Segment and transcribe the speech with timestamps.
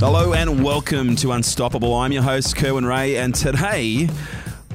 [0.00, 1.92] Hello and welcome to Unstoppable.
[1.92, 4.08] I'm your host, Kerwin Rae, and today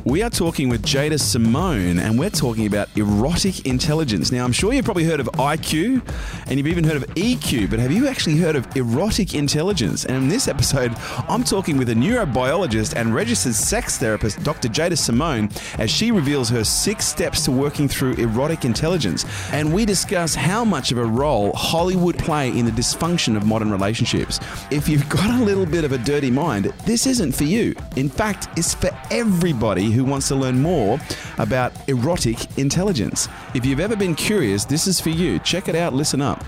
[0.06, 4.34] we are talking with Jaida Simone, and we're talking about erotic intelligence.
[4.34, 6.06] Now, I'm sure you've probably heard of IQ,
[6.48, 10.04] and you've even heard of EQ, but have you actually heard of erotic intelligence?
[10.06, 10.94] And in this episode,
[11.30, 14.68] I'm talking with a neurobiologist and registered sex therapist, Dr.
[14.68, 19.26] Jaida Simone, as she reveals her six steps to working through erotic intelligence.
[19.54, 23.72] And we discuss how much of a role Hollywood play in the dysfunction of modern
[23.72, 24.42] relationships.
[24.70, 27.74] If you've got a little bit of a dirty mind, this isn't for you.
[27.96, 31.00] In fact, it's for everybody who wants to learn more
[31.38, 33.30] about erotic intelligence.
[33.54, 35.40] If you've ever been curious, this is for you.
[35.40, 36.44] Check it out, listen up.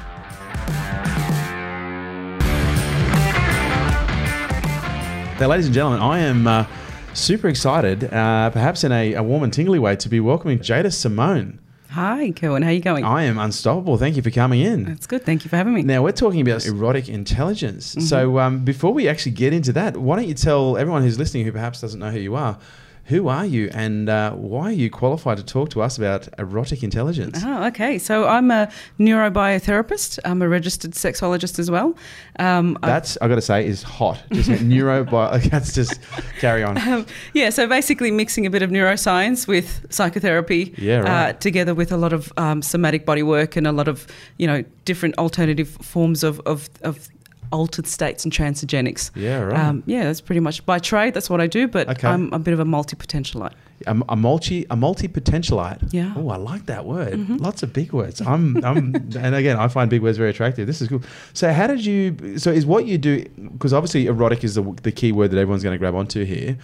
[5.40, 6.66] Now, ladies and gentlemen, I am uh,
[7.14, 10.94] super excited, uh, perhaps in a, a warm and tingly way, to be welcoming Jaida
[10.94, 11.60] Simone.
[11.90, 12.62] Hi, Kerwin.
[12.62, 13.04] How are you going?
[13.06, 13.98] I am unstoppable.
[13.98, 14.84] Thank you for coming in.
[14.84, 15.24] That's good.
[15.26, 15.82] Thank you for having me.
[15.82, 17.96] Now, we're talking about erotic intelligence.
[18.00, 21.46] So, um, before we actually get into that, why don't you tell everyone who's listening
[21.46, 22.58] who perhaps doesn't know who you are,
[23.06, 26.82] who are you and uh, why are you qualified to talk to us about erotic
[26.84, 27.40] intelligence?
[27.46, 28.00] Oh, okay.
[28.00, 30.20] So I'm a neurobiotherapist.
[30.26, 31.96] I'm a registered sexologist as well.
[32.40, 34.24] Um, That's, i got to say, is hot.
[34.32, 35.52] Just neurobio.
[35.52, 36.00] Let's just
[36.40, 36.78] carry on.
[36.78, 41.30] um, yeah, so basically mixing a bit of neuroscience with psychotherapy Yeah, right.
[41.30, 44.48] uh, together with a lot of um, somatic body work and a lot of, you
[44.48, 47.08] know, different alternative forms of, of, of
[47.52, 49.12] altered states and transgenics.
[49.16, 49.60] Yeah, right.
[49.60, 51.14] Um, yeah, that's pretty much by trade.
[51.14, 52.08] That's what I do, but Okay.
[52.08, 53.54] I'm a bit of a multi-potentialite.
[53.88, 55.92] A, a multi a multi potentialite.
[55.92, 56.06] Yeah.
[56.06, 56.20] Mm-hmm.
[56.20, 57.30] Oh, I like that word.
[57.42, 58.22] Lots of big words.
[58.22, 60.66] I'm I'm and again I find big words very attractive.
[60.66, 61.02] This is cool.
[61.34, 62.38] So how did you?
[62.38, 65.62] So is what you do because obviously erotic is the the key word that everyone's
[65.64, 66.58] going to grab onto here.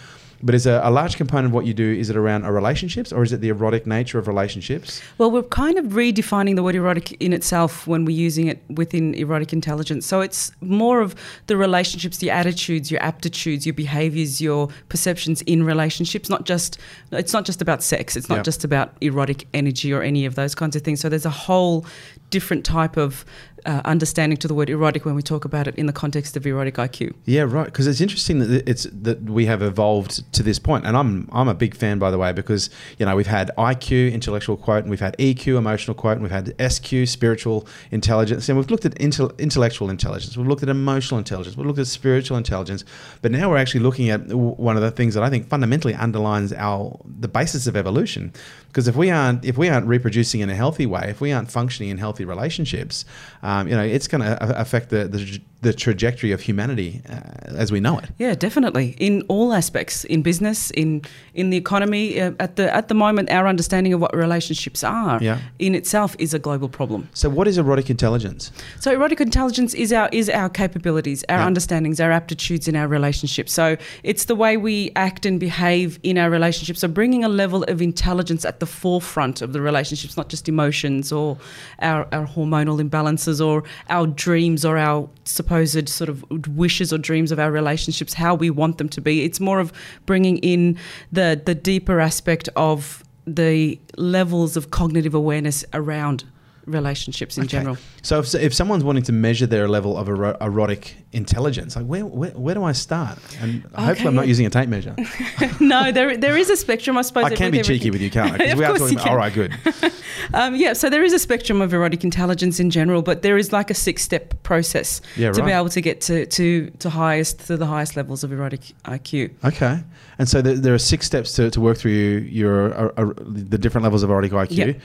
[0.44, 3.12] But is a, a large component of what you do is it around a relationships
[3.14, 5.02] or is it the erotic nature of relationships?
[5.18, 9.14] Well, we're kind of redefining the word erotic in itself when we're using it within
[9.16, 10.06] erotic intelligence.
[10.06, 11.16] So it's more of
[11.48, 16.30] the relationships, your attitudes, your aptitudes, your behaviors, your perceptions in relationships.
[16.30, 16.78] Not just
[17.12, 18.16] it's not just about sex.
[18.16, 18.44] It's not Yeah.
[18.44, 21.00] just about erotic energy or any of those kinds of things.
[21.02, 21.86] So there's a whole
[22.30, 23.26] different type of
[23.66, 26.48] uh, understanding to the word erotic when we talk about it in the context of
[26.48, 27.14] erotic IQ.
[27.26, 27.66] Yeah, right.
[27.66, 30.86] Because it's interesting that it's that we have evolved to this point.
[30.86, 34.14] and I'm I'm a big fan, by the way, because you know we've had IQ,
[34.14, 38.58] intellectual quote, and we've had EQ, emotional quote, and we've had SQ, spiritual intelligence, and
[38.58, 42.38] we've looked at intel, intellectual intelligence, we've looked at emotional intelligence, we've looked at spiritual
[42.38, 42.84] intelligence,
[43.22, 46.54] but now we're actually looking at one of the things that I think fundamentally underlines
[46.54, 48.34] our the basis of evolution.
[48.68, 51.52] Because if we aren't if we aren't reproducing in a healthy way, if we aren't
[51.52, 53.04] functioning in healthy relationships,
[53.44, 57.72] um, you know, it's going to affect the, the the trajectory of humanity uh, as
[57.72, 58.10] we know it.
[58.18, 58.96] Yeah, definitely.
[59.00, 61.02] In all aspects, in business, in
[61.34, 65.20] in the economy, uh, at the at the moment, our understanding of what relationships are
[65.22, 65.38] Yeah.
[65.60, 67.08] in itself is a global problem.
[67.14, 68.52] So, what is erotic intelligence?
[68.80, 71.46] So, erotic intelligence is our is our capabilities, our Yeah.
[71.46, 73.52] understandings, our aptitudes in our relationships.
[73.54, 76.80] So, it's the way we act and behave in our relationships.
[76.82, 81.12] So, bringing a level of intelligence at the forefront of the relationships, not just emotions
[81.12, 81.38] or
[81.82, 86.24] our, our hormonal imbalances or our dreams or our supposed sort of
[86.58, 89.24] wishes or dreams of our relationships, how we want them to be.
[89.24, 89.72] It's more of
[90.12, 90.78] bringing in
[91.10, 96.26] the the deeper aspect of the levels of cognitive awareness around
[96.72, 97.52] relationships in Okay.
[97.58, 97.78] general.
[98.02, 102.06] So, if, if someone's wanting to measure their level of ero- erotic intelligence, like where,
[102.06, 103.20] where where do I start?
[103.42, 104.96] And hopefully, I'm not using a tape measure.
[105.60, 107.26] no, there there is a spectrum, I suppose.
[107.26, 108.38] I can be with cheeky with you, can't I?
[108.38, 109.08] Because we are talking about.
[109.10, 109.54] All right, good.
[110.34, 113.52] Um, yeah, so there is a spectrum of erotic intelligence in general, but there is
[113.52, 117.48] like a six step process Yeah, to be able to get to, to, to highest
[117.48, 119.32] to the highest levels of erotic IQ.
[119.44, 119.84] Okay,
[120.20, 121.92] and so there, there are six steps to, to work through
[122.30, 124.58] your uh, uh, the different levels of erotic IQ.
[124.58, 124.82] Yep.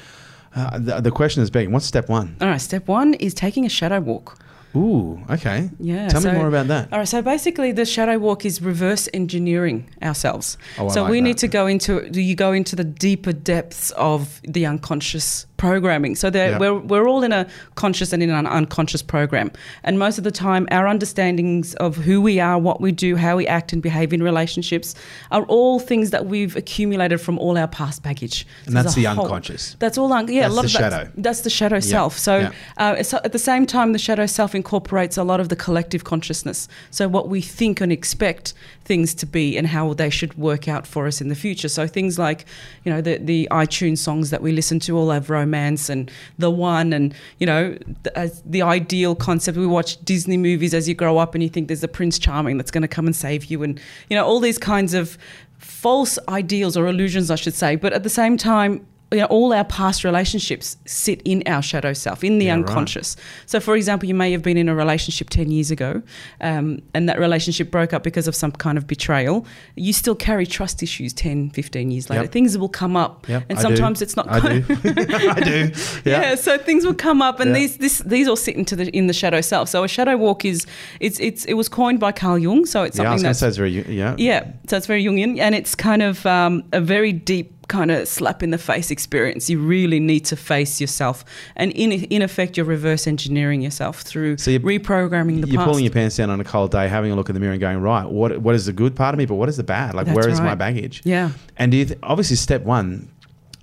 [0.57, 2.37] Uh, the, the question is being, what's step one?
[2.41, 4.39] All right, step one is taking a shadow walk.
[4.75, 5.71] Ooh, okay.
[5.79, 6.09] Yeah.
[6.09, 6.93] Tell me more about that.
[6.93, 7.09] All right.
[7.09, 10.59] So basically, the shadow walk is reverse engineering ourselves.
[10.79, 11.25] Oh, so like we that.
[11.25, 16.15] need to go into do you go into the deeper depths of the unconscious programming.
[16.17, 16.59] So Yeah.
[16.59, 19.51] we're we're all in a conscious and in an unconscious program,
[19.85, 23.37] and most of the time, our understandings of who we are, what we do, how
[23.37, 24.95] we act and behave in relationships,
[25.31, 28.47] are all things that we've accumulated from all our past baggage.
[28.67, 29.77] And that's the whole- unconscious.
[29.79, 30.13] That's all.
[30.13, 31.11] Un- yeah, That's a lot the of that's- shadow.
[31.17, 32.19] That's the shadow self.
[32.19, 32.51] So yeah.
[32.77, 36.05] uh, so at the same time, the shadow self incorporates a lot of the collective
[36.05, 36.69] consciousness.
[36.91, 38.55] So what we think and expect
[38.85, 41.69] things to be, and how they should work out for us in the future.
[41.69, 42.45] So things like,
[42.85, 46.51] you know, the the iTunes songs that we listen to all have romance and the
[46.51, 49.57] one, and you know, the, the ideal concept.
[49.57, 52.59] We watch Disney movies as you grow up, and you think there's a Prince Charming
[52.59, 55.17] that's going to come and save you, and you know, all these kinds of
[55.59, 57.77] false ideals or illusions, I should say.
[57.77, 61.93] But at the same time, you know, all our past relationships sit in our shadow
[61.93, 62.67] self, in the Yeah, right.
[62.69, 63.17] unconscious.
[63.47, 66.03] So, for example, you may have been in a relationship 10 years ago
[66.41, 69.47] um, and that relationship broke up because of some kind of betrayal.
[69.77, 72.23] You still carry trust issues 10, 15 years later.
[72.23, 72.33] Yep.
[72.33, 73.29] Things will come up.
[73.29, 73.69] Yep, and I do.
[73.69, 74.65] sometimes it's not I do.
[74.71, 75.73] I do.
[76.05, 76.21] yeah.
[76.21, 76.35] Yeah.
[76.35, 77.59] so things will come up, and Yeah.
[77.59, 79.69] these this these all sit into the in the shadow self.
[79.69, 80.67] So a shadow walk is
[81.01, 83.71] it's it's it was coined by Carl Jung, so it's Yeah, something to that's very,
[83.71, 84.15] yeah.
[84.19, 88.07] yeah, so it's very Jungian, and it's kind of um, a very deep kind of
[88.07, 89.51] slap in the face experience.
[89.51, 91.25] You really need to face yourself,
[91.57, 95.69] and in in effect, you're reverse engineering yourself through So you're- reprogramming the You're past.
[95.69, 97.61] pulling your pants down on a cold day, having a look in the mirror and
[97.61, 99.95] going, right, what what is the good part of me, but what is the bad?
[99.95, 101.03] Like, That's where is my baggage?
[101.05, 103.09] yeah, And do you th- obviously step one,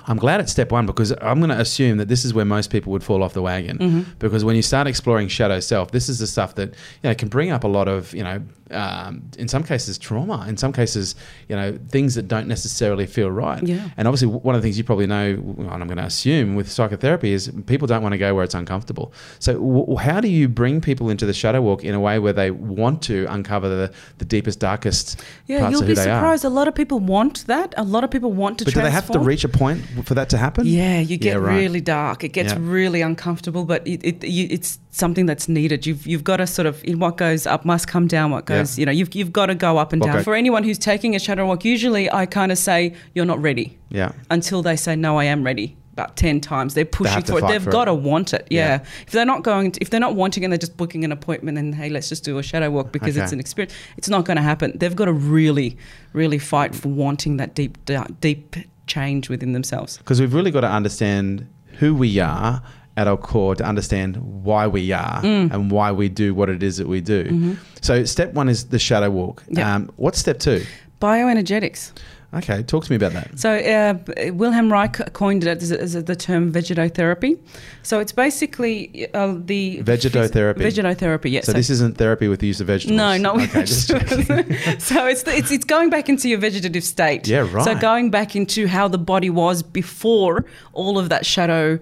[0.05, 2.69] I'm glad it's step one because I'm going to assume that this is where most
[2.71, 3.77] people would fall off the wagon.
[3.77, 4.01] Mm-hmm.
[4.19, 7.29] Because when you start exploring shadow self, this is the stuff that you know can
[7.29, 8.41] bring up a lot of you know,
[8.73, 11.15] um, in some cases trauma, in some cases
[11.49, 13.63] you know things that don't necessarily feel right.
[13.63, 13.89] Yeah.
[13.97, 15.25] And obviously one of the things you probably know,
[15.57, 18.53] and I'm going to assume with psychotherapy is people don't want to go where it's
[18.55, 19.13] uncomfortable.
[19.39, 22.33] So w- how do you bring people into the shadow walk in a way where
[22.33, 25.59] they want to uncover the, the deepest, darkest yeah.
[25.59, 26.19] parts You'll of who be they are?
[26.19, 26.45] surprised.
[26.45, 27.73] A lot of people want that.
[27.77, 28.65] A lot of people want to.
[28.65, 30.65] But do they have to reach a point for that to happen?
[30.65, 31.55] Yeah, you get Yeah, right.
[31.57, 32.23] really dark.
[32.23, 32.59] It gets Yeah.
[32.61, 35.85] really uncomfortable, but it, it you, it's something that's needed.
[35.87, 38.31] You've you've got to sort of in what goes up must come down.
[38.31, 38.81] What goes, Yeah.
[38.81, 40.17] you know, you've you've got to go up and down.
[40.17, 43.41] go- For anyone who's taking a shadow walk, usually I kind of say you're not
[43.41, 44.11] ready Yeah.
[44.29, 45.75] until they say no, I am ready.
[45.93, 47.47] About ten times they're pushing to for it.
[47.47, 47.91] They've for got it.
[47.91, 48.47] to want it.
[48.49, 48.67] Yeah.
[48.67, 48.79] Yeah.
[49.07, 51.57] If they're not going, to, if they're not wanting, and they're just booking an appointment,
[51.59, 53.73] and hey, let's just do a shadow walk because it's an experience.
[53.97, 54.75] It's not going to happen.
[54.75, 55.77] They've got to really,
[56.13, 57.77] really fight for wanting that deep,
[58.21, 58.55] deep
[58.87, 59.97] change within themselves.
[59.97, 61.47] Because we've really got to understand
[61.79, 62.61] who we are
[62.95, 65.51] at our core to understand why we are Mm.
[65.51, 67.57] and why we do what it is that we do.
[67.81, 69.43] So, step one is the shadow walk.
[69.43, 69.59] Mm-hmm.
[69.59, 70.63] Um, what's step two?
[71.01, 71.91] Bioenergetics.
[72.35, 73.37] Okay, talk to me about that.
[73.37, 77.37] So uh, Wilhelm Reich coined it as, as the term vegetotherapy.
[77.83, 80.55] So it's basically uh, the Vegetotherapy.
[80.57, 81.45] Vegetotherapy, yes.
[81.45, 82.97] So, this isn't therapy with the use of vegetables.
[82.97, 84.83] no, not with okay, just vegetables.
[84.83, 87.27] so it's, the, it's it's going back into your vegetative state.
[87.27, 87.65] Yeah, right.
[87.65, 91.77] So going back into how the body was before all of that shadow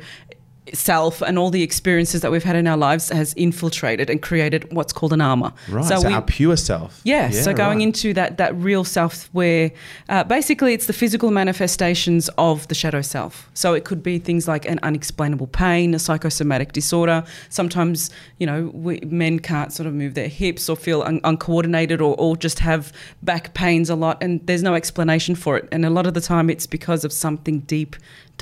[0.73, 4.71] self and all the experiences that we've had in our lives has infiltrated and created
[4.71, 5.51] what's called an armor.
[5.67, 7.01] Right, so, we- our pure self.
[7.03, 7.87] yeah, so going right.
[7.87, 9.71] into that that real self where
[10.09, 13.49] uh, basically it's the physical manifestations of the shadow self.
[13.53, 17.23] So it could be things like an unexplainable pain, a psychosomatic disorder.
[17.49, 22.01] Sometimes, you know, we, men can't sort of move their hips or feel un- uncoordinated
[22.01, 22.93] or, or just have
[23.23, 25.67] back pains a lot and there's no explanation for it.
[25.71, 27.95] And a lot of the time it's because of something deep,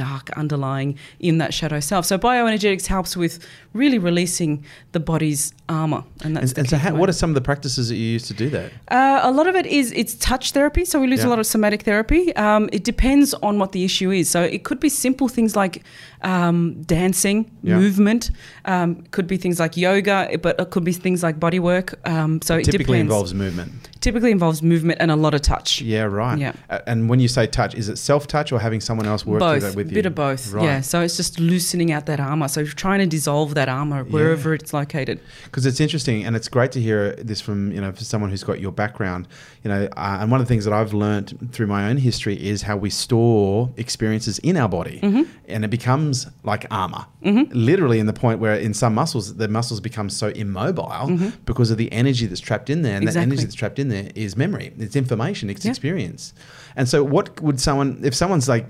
[0.05, 2.03] dark, underlying in that shadow self.
[2.11, 3.33] So bioenergetics helps with
[3.73, 4.51] really releasing
[4.95, 6.03] the body's armor.
[6.23, 8.25] And that's And, and so, how, what are some of the practices that you use
[8.31, 8.67] to do that?
[8.97, 11.27] Uh, a lot of it is it's touch therapy, so we use Yeah.
[11.29, 12.21] a lot of somatic therapy.
[12.35, 14.29] Um, it depends on what the issue is.
[14.29, 15.83] So it could be simple things like
[16.21, 17.77] um, dancing, Yeah.
[17.79, 18.31] movement.
[18.65, 21.87] Um, could be things like yoga, but it could be things like body work.
[22.05, 23.01] Um, so it Typically depends.
[23.01, 23.88] involves movement.
[24.01, 25.81] Typically involves movement and a lot of touch.
[25.81, 26.37] Yeah, right.
[26.37, 26.53] Yeah.
[26.87, 29.47] And when you say touch, is it self touch or having someone else work through
[29.49, 29.93] both, that with you?
[29.93, 30.51] A bit of both.
[30.51, 30.63] Right.
[30.63, 30.81] Yeah.
[30.81, 32.47] So it's just loosening out that armor.
[32.47, 35.19] So you're trying to dissolve that armor wherever it's located.
[35.45, 38.43] because it's interesting and it's great to hear this from you know for someone who's
[38.43, 39.27] got your background
[39.63, 42.35] you know uh, and one of the things that i've learned through my own history
[42.35, 45.23] is how we store experiences in our body Mm-hmm.
[45.47, 47.05] and it becomes like armor
[47.51, 51.77] literally in the point where in some muscles the muscles become so immobile because of
[51.77, 53.19] the energy that's trapped in there and that Mm-hmm.
[53.31, 54.73] Energy that's trapped in there is memory.
[54.79, 55.49] It's information.
[55.49, 55.71] It's Yeah.
[55.71, 56.33] experience.
[56.75, 58.65] And so what would someone if someone's like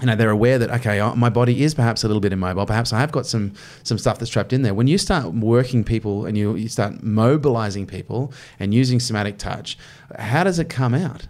[0.00, 2.94] you know they're aware that okay my body is perhaps a little bit immobile perhaps
[2.94, 3.52] i have got some
[3.82, 4.72] some stuff that's trapped in there.
[4.74, 9.76] When you start working people and you, you start mobilizing people and using somatic touch
[10.18, 11.26] how does it come out?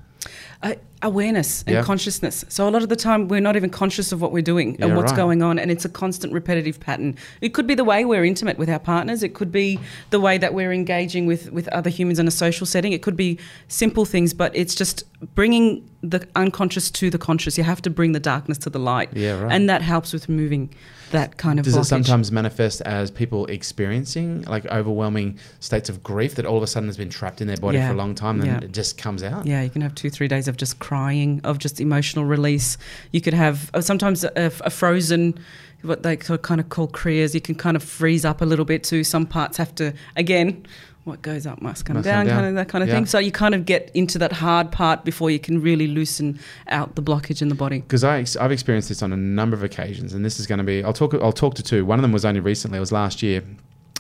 [0.62, 1.82] Uh, awareness and Yeah.
[1.82, 2.44] consciousness.
[2.49, 4.97] So a lot of the time we're not even conscious of what we're doing and
[4.97, 5.16] what's right.
[5.16, 7.16] going on, and it's a constant repetitive pattern.
[7.40, 9.23] It could be the way we're intimate with our partners.
[9.23, 9.78] It could be
[10.11, 12.92] the way that we're engaging with with other humans in a social setting.
[12.92, 15.04] It could be simple things, but it's just
[15.35, 17.56] bringing the unconscious to the conscious.
[17.56, 19.52] You have to bring the darkness to the light, Yeah, right.
[19.52, 20.71] and that helps with removing
[21.12, 21.64] that kind of.
[21.66, 26.62] does it sometimes manifest as people experiencing like overwhelming states of grief that all of
[26.62, 27.88] a sudden has been trapped in their body Yeah.
[27.88, 28.61] for a long time and Yeah.
[28.66, 31.59] it just comes out Yeah, you can have two, three days of just crying, of
[31.59, 32.77] just emotional release.
[33.13, 34.33] You could have uh, sometimes a,
[34.65, 35.39] a frozen,
[35.83, 37.35] what they kind of call kriyas.
[37.35, 39.05] You can kind of freeze up a little bit too.
[39.05, 40.67] Some parts have to, again,
[41.05, 42.37] what goes up must come Must down, down.
[42.37, 42.95] kind of that kind of Yeah.
[42.95, 43.07] thing.
[43.07, 46.95] So you kind of get into that hard part before you can really loosen out
[46.95, 47.81] the blockage in the body.
[47.81, 50.59] because I ex- I've experienced this on a number of occasions, and this is going
[50.59, 51.85] to be I'll talk I'll talk to two.
[51.85, 52.77] One of them was only recently.
[52.77, 53.43] It was last year.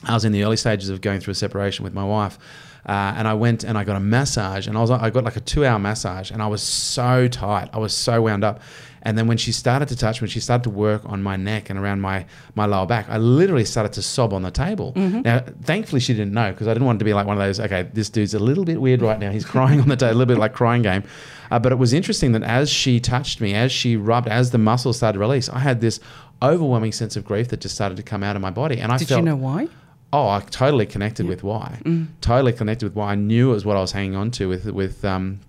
[0.04, 2.38] I was in the early stages of going through a separation with my wife,
[2.84, 5.36] Uh, and I went and I got a massage, and I was I got like
[5.36, 8.60] a two hour massage, and I was so tight, I was so wound up.
[9.04, 11.70] And then when she started to touch, when she started to work on my neck
[11.70, 12.24] and around my,
[12.54, 14.92] my lower back, I literally started to sob on the table.
[14.94, 17.58] Now, thankfully, she didn't know because I didn't want to be like one of those,
[17.58, 19.32] okay, this dude's a little bit weird right now.
[19.32, 21.02] He's crying on the table, a little bit like crying game.
[21.50, 24.58] Uh, but it was interesting that as she touched me, as she rubbed, as the
[24.58, 25.98] muscles started to release, I had this
[26.40, 28.78] overwhelming sense of grief that just started to come out of my body.
[28.78, 29.68] And I Did felt, you know why?
[30.12, 31.80] Oh, I totally connected with why.
[32.20, 33.12] Totally connected with why.
[33.12, 35.40] I knew it was what I was hanging on to with with um,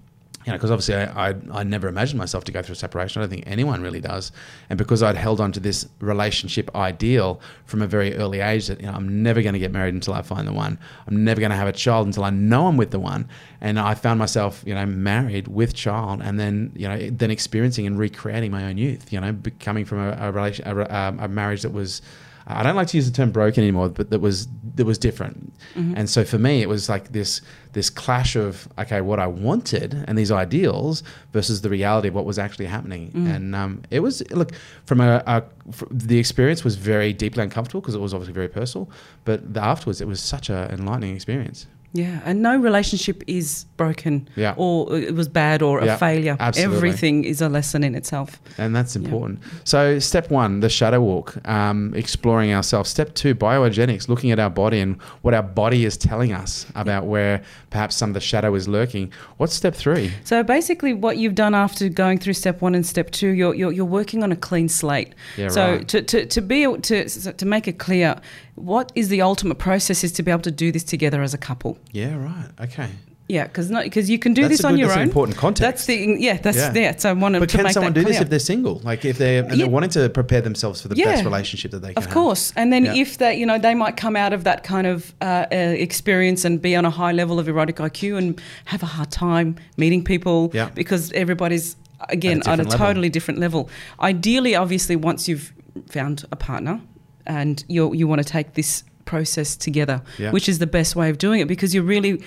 [0.45, 3.21] you know, because obviously I, I I never imagined myself to go through a separation.
[3.21, 4.31] I don't think anyone really does.
[4.69, 8.81] And because I'd held on to this relationship ideal from a very early age that
[8.81, 10.77] you know I'm never going to get married until I find the one.
[11.07, 13.27] I'm never going to have a child until I know I'm with the one.
[13.61, 17.87] And I found myself you know married with child, and then you know then experiencing
[17.87, 19.13] and recreating my own youth.
[19.13, 22.01] You know, coming from a, a relation a, a marriage that was
[22.45, 25.53] I don't like to use the term broken anymore, but that was that was different.
[25.97, 30.03] And so for me, it was like this this clash of okay, what I wanted
[30.07, 33.11] and these ideals versus the reality of what was actually happening.
[33.27, 34.51] And um, it was look
[34.85, 38.49] from a, a fr the experience was very deeply uncomfortable because it was obviously very
[38.49, 38.89] personal.
[39.25, 41.67] But the afterwards, it was such an enlightening experience.
[41.95, 44.55] Yeah, and no relationship is broken Yeah.
[44.57, 46.35] or it was bad or Yeah, a failure.
[46.39, 46.75] absolutely.
[46.77, 48.41] Everything is a lesson in itself.
[48.57, 49.39] And that's important.
[49.63, 52.89] So, step one, the shadow walk, um, exploring ourselves.
[52.89, 57.05] Step two, bioenergetics, looking at our body and what our body is telling us about
[57.05, 59.11] where perhaps some of the shadow is lurking.
[59.37, 60.11] What's step three?
[60.23, 63.71] So basically, what you've done after going through step one and step two, you're you're,
[63.71, 65.13] you're working on a clean slate.
[65.37, 65.87] Yeah, so right.
[65.89, 68.19] to, to, to be able to to make it clear,
[68.55, 71.37] what is the ultimate process is to be able to do this together as a
[71.37, 71.77] couple.
[71.91, 72.49] Yeah, right.
[72.61, 72.89] Okay.
[73.29, 75.03] Yeah, because not because you can do That's this on good- your that's own.
[75.07, 75.61] important context.
[75.61, 76.37] That's the yeah.
[76.37, 76.73] That's Yeah.
[76.75, 76.95] yeah.
[76.97, 78.81] So I wanted But to can make someone do this if they're single?
[78.83, 79.55] Like if they're, and Yeah.
[79.65, 81.05] they're wanting to prepare themselves for the Yeah.
[81.05, 82.13] best relationship that they can Of have?
[82.13, 82.95] course, and then Yeah.
[82.95, 86.43] if that, you know, they might come out of that kind of uh, uh, experience
[86.43, 90.03] and be on a high level of erotic IQ and have a hard time meeting
[90.03, 90.69] people Yeah.
[90.75, 91.77] because everybody's
[92.09, 93.69] again At a on a totally different level.
[94.01, 95.53] Ideally, obviously, once you've
[95.89, 96.81] found a partner
[97.25, 100.31] and you you want to take this process together, Yeah.
[100.31, 102.21] which is the best way of doing it because you're really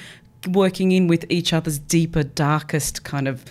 [0.49, 3.45] working in with each other's deeper, darkest kind of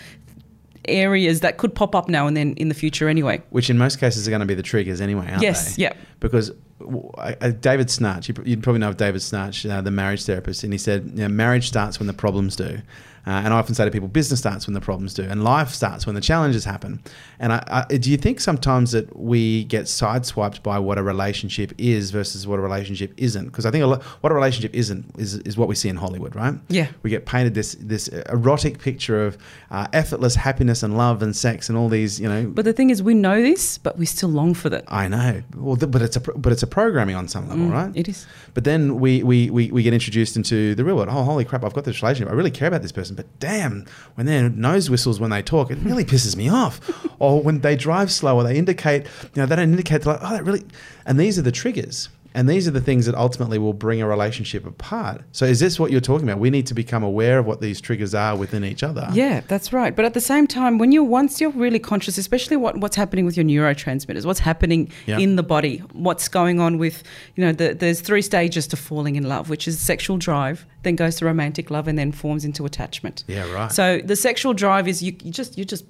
[0.88, 3.42] areas that could pop up now and then in the future anyway.
[3.50, 5.84] Which in most cases are going to be the triggers anyway, aren't Yes, they?
[5.84, 5.94] yeah.
[6.20, 9.92] Because w- I- I- David Schnarch, you you'd probably know of David Schnarch, uh, the
[9.92, 12.80] marriage therapist, and he said, you know, marriage starts when the problems do.
[13.27, 15.70] Uh, and I often say to people, business starts when the problems do, and life
[15.70, 17.01] starts when the challenges happen.
[17.39, 21.74] And I, I, do you think sometimes that we get sideswiped by what a relationship
[21.77, 23.46] is versus what a relationship isn't?
[23.46, 23.88] Because I think a
[24.22, 26.53] what a relationship isn't is, is what we see in Hollywood, right?
[26.70, 26.88] Yeah.
[27.03, 29.38] We get painted this this erotic picture of
[29.72, 32.89] uh, effortless happiness and love and sex and all these, you know, But the thing
[32.91, 34.84] is, we know this, but we still long for that.
[34.88, 35.41] I know.
[35.55, 37.91] Well, th- but it's a but it's a programming on some level, right?
[37.91, 38.27] Mm, It is.
[38.53, 41.10] But then we, we, we, we get introduced into the real world.
[41.12, 41.63] Oh, holy crap!
[41.65, 42.32] I've got this relationship.
[42.32, 45.72] I really care about this person, but damn, when their nose whistles when they talk,
[45.72, 46.80] it really pisses me off.
[47.20, 50.02] or when they drive slow, or they indicate, you know, they don't indicate.
[50.02, 50.66] They're like, oh, that really.
[51.06, 52.10] And these are the triggers.
[52.36, 55.22] And these are the things that ultimately will bring a relationship apart.
[55.32, 56.39] So, is this what you're talking about?
[56.39, 59.08] We need to become aware of what these triggers are within each other.
[59.13, 59.96] Yeah, that's right.
[59.96, 63.25] But at the same time, when you're once you're really conscious, especially what, what's happening
[63.25, 65.18] with your neurotransmitters, what's happening Yeah.
[65.18, 67.04] in the body, what's going on with,
[67.36, 70.96] you know, the, there's three stages to falling in love, which is sexual drive, then
[70.96, 73.24] goes to romantic love, and then forms into attachment.
[73.27, 73.72] Yeah, right.
[73.72, 75.86] So the sexual drive is you, you just you're just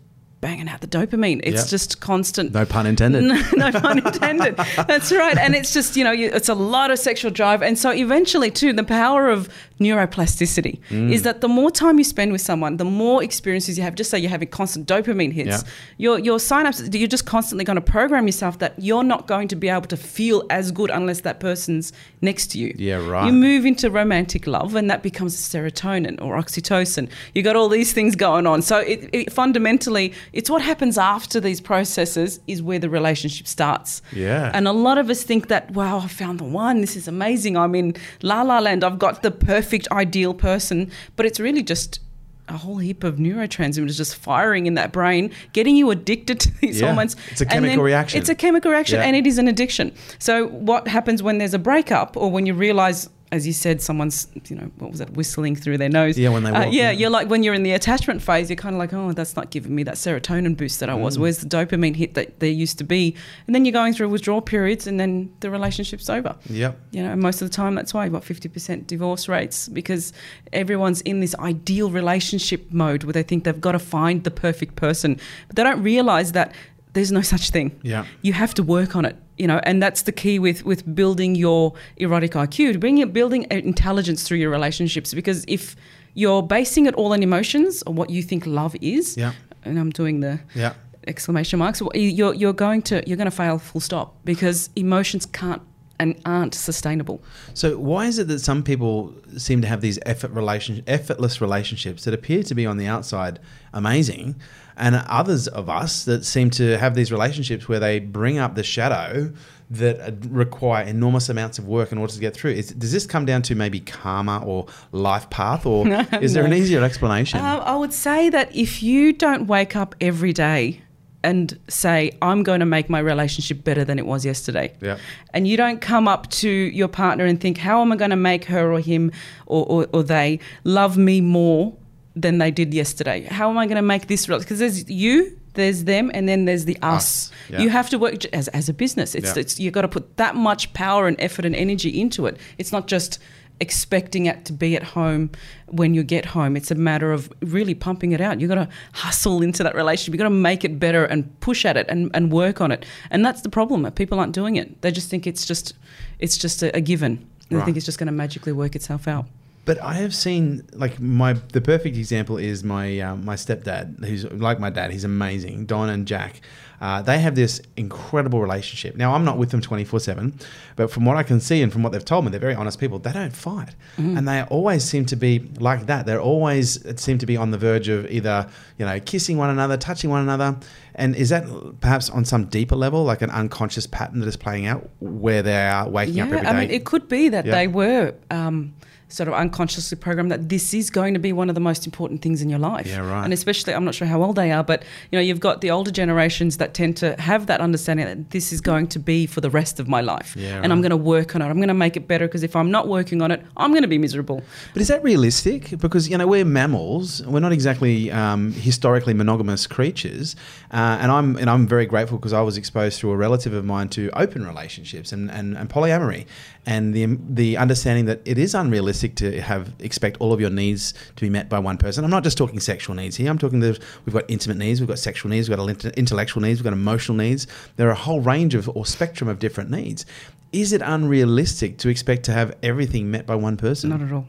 [0.45, 1.39] banging out the dopamine.
[1.43, 1.69] It's Yeah.
[1.69, 2.53] just constant.
[2.53, 3.23] No pun intended.
[3.23, 4.55] No, no pun intended.
[4.87, 5.35] That's right.
[5.37, 7.63] And it's just, you know, you, it's a lot of sexual drive.
[7.63, 9.49] And so eventually, too, the power of
[9.79, 11.12] neuroplasticity Mm.
[11.12, 13.96] is that the more time you spend with someone, the more experiences you have.
[13.96, 15.62] Just say you're having constant dopamine hits, Yeah.
[15.98, 19.55] your, your synapses, you're just constantly going to program yourself that you're not going to
[19.55, 21.91] be able to feel as good unless that person's
[22.22, 22.74] next to you.
[22.77, 23.25] Yeah, right.
[23.27, 27.10] You move into romantic love and that becomes serotonin or oxytocin.
[27.34, 28.62] You got all these things going on.
[28.62, 34.01] So it, it fundamentally, it's what happens after these processes is where the relationship starts.
[34.13, 34.51] Yeah.
[34.53, 36.82] And a lot of us think that, wow, I found the one.
[36.82, 37.58] This is amazing.
[37.58, 38.84] I'm in la la land.
[38.84, 40.91] I've got the perfect ideal person.
[41.15, 42.00] But it's really just
[42.48, 46.79] a whole heap of neurotransmitters just firing in that brain, getting you addicted to these
[46.79, 46.88] Yeah.
[46.88, 47.15] hormones.
[47.31, 48.19] It's a chemical reaction.
[48.19, 49.05] It's a chemical reaction Yeah.
[49.05, 49.91] and it is an addiction.
[50.19, 54.27] So what happens when there's a breakup or when you realize as you said, someone's,
[54.49, 56.17] you know, what was that, whistling through their nose?
[56.17, 56.91] Yeah, when they Uh, yeah, yeah.
[56.91, 59.51] you're like, when you're in the attachment phase, you're kind of like, oh, that's not
[59.51, 61.01] giving me that serotonin boost that I Mm.
[61.01, 61.19] was.
[61.19, 63.15] Where's the dopamine hit that there used to be?
[63.45, 66.35] And then you're going through withdrawal periods and then the relationship's over.
[66.49, 66.79] Yep.
[66.91, 70.13] You know, most of the time that's why you've got 50% divorce rates because
[70.53, 74.75] everyone's in this ideal relationship mode where they think they've got to find the perfect
[74.75, 75.19] person.
[75.47, 76.53] But they don't realize that
[76.95, 77.71] there's no such thing.
[77.83, 78.05] Yeah.
[78.23, 81.35] You have to work on it, you know, and that's the key with with building
[81.35, 85.13] your erotic IQ, to bring it, building intelligence through your relationships.
[85.13, 85.75] Because if
[86.15, 89.33] you're basing it all on emotions or what you think love is, Yeah.
[89.63, 90.73] and I'm doing the Yeah.
[91.07, 95.61] exclamation marks, you're you're going to you're going to fail full stop because emotions can't
[95.97, 97.17] and aren't sustainable.
[97.53, 102.03] So why is it that some people seem to have these effort relation, effortless relationships
[102.03, 103.39] that appear to be on the outside
[103.73, 104.35] amazing,
[104.77, 108.63] and others of us that seem to have these relationships where they bring up the
[108.63, 109.32] shadow
[109.72, 112.51] that require enormous amounts of work in order to get through?
[112.51, 115.88] Is, does this come down to maybe karma or life path, or
[116.22, 117.39] is there an easier explanation?
[117.39, 120.82] Uh, I would say that if you don't wake up every day
[121.24, 124.98] and say, I'm going to make my relationship better than it was yesterday, Yeah.
[125.34, 128.15] and you don't come up to your partner and think, how am I going to
[128.15, 129.12] make her or him
[129.48, 131.74] or, or, or they love me more
[132.15, 133.24] than they did yesterday?
[133.24, 134.39] How am I going to make this real?
[134.39, 135.38] Because there's you.
[135.53, 137.29] There's them, and then there's the us.
[137.29, 137.62] Us, yeah.
[137.62, 139.15] You have to work as, as a business.
[139.15, 139.41] It's, Yeah.
[139.41, 142.38] it's you've got to put that much power and effort and energy into it.
[142.57, 143.19] It's not just
[143.62, 145.29] expecting it to be at home
[145.67, 146.57] when you get home.
[146.57, 148.41] It's a matter of really pumping it out.
[148.41, 150.13] You've got to hustle into that relationship.
[150.13, 152.86] You've got to make it better and push at it and, and work on it.
[153.10, 153.89] And that's the problem.
[153.93, 154.81] People aren't doing it.
[154.81, 155.74] They just think it's just
[156.19, 157.25] it's just a, a given.
[157.50, 157.63] They Right.
[157.63, 159.25] think it's just going to magically work itself out.
[159.65, 164.24] But I have seen like my the perfect example is my um, my stepdad who's
[164.31, 164.91] like my dad.
[164.91, 165.65] He's amazing.
[165.65, 166.41] Don and Jack,
[166.79, 168.95] uh, they have this incredible relationship.
[168.95, 170.38] Now I'm not with them twenty four seven,
[170.75, 172.79] but from what I can see and from what they've told me, they're very honest
[172.79, 173.00] people.
[173.00, 176.05] They don't fight, and they always seem to be like that.
[176.05, 179.77] They're always seem to be on the verge of either you know kissing one another,
[179.77, 180.57] touching one another.
[180.98, 181.43] And is that
[181.81, 185.67] perhaps on some deeper level, like an unconscious pattern that is playing out, where they
[185.67, 186.48] are waking up every day?
[186.48, 187.51] I mean, it could be that Yeah.
[187.55, 188.75] they were um,
[189.07, 192.21] sort of unconsciously programmed that this is going to be one of the most important
[192.21, 192.88] things in your life.
[192.88, 193.24] Yeah, right.
[193.24, 195.71] And especially, I'm not sure how old they are, but you know, you've got the
[195.71, 199.41] older generations that tend to have that understanding that this is going to be for
[199.41, 201.45] the rest of my life, Yeah, and I'm going to work on it.
[201.45, 203.83] I'm going to make it better because if I'm not working on it, I'm going
[203.83, 204.43] to be miserable.
[204.74, 205.77] But is that realistic?
[205.77, 207.24] Because you know we're mammals.
[207.25, 210.35] We're not exactly um, historically monogamous creatures,
[210.71, 213.65] uh, and I'm and I'm very grateful because I was exposed through a relative of
[213.65, 216.25] mine to open relationships and, and, and polyamory,
[216.65, 220.93] and the the understanding that it is unrealistic to have expect all of your needs
[221.15, 222.03] to be met by one person.
[222.03, 223.29] I'm not just talking sexual needs here.
[223.29, 226.59] I'm talking there's we've got intimate needs, we've got sexual needs, we've got intellectual needs,
[226.59, 227.48] we've got emotional needs.
[227.75, 230.05] There are a whole range of or spectrum of different needs.
[230.51, 233.89] Is it unrealistic to expect to have everything met by one person?
[233.89, 234.27] Not at all.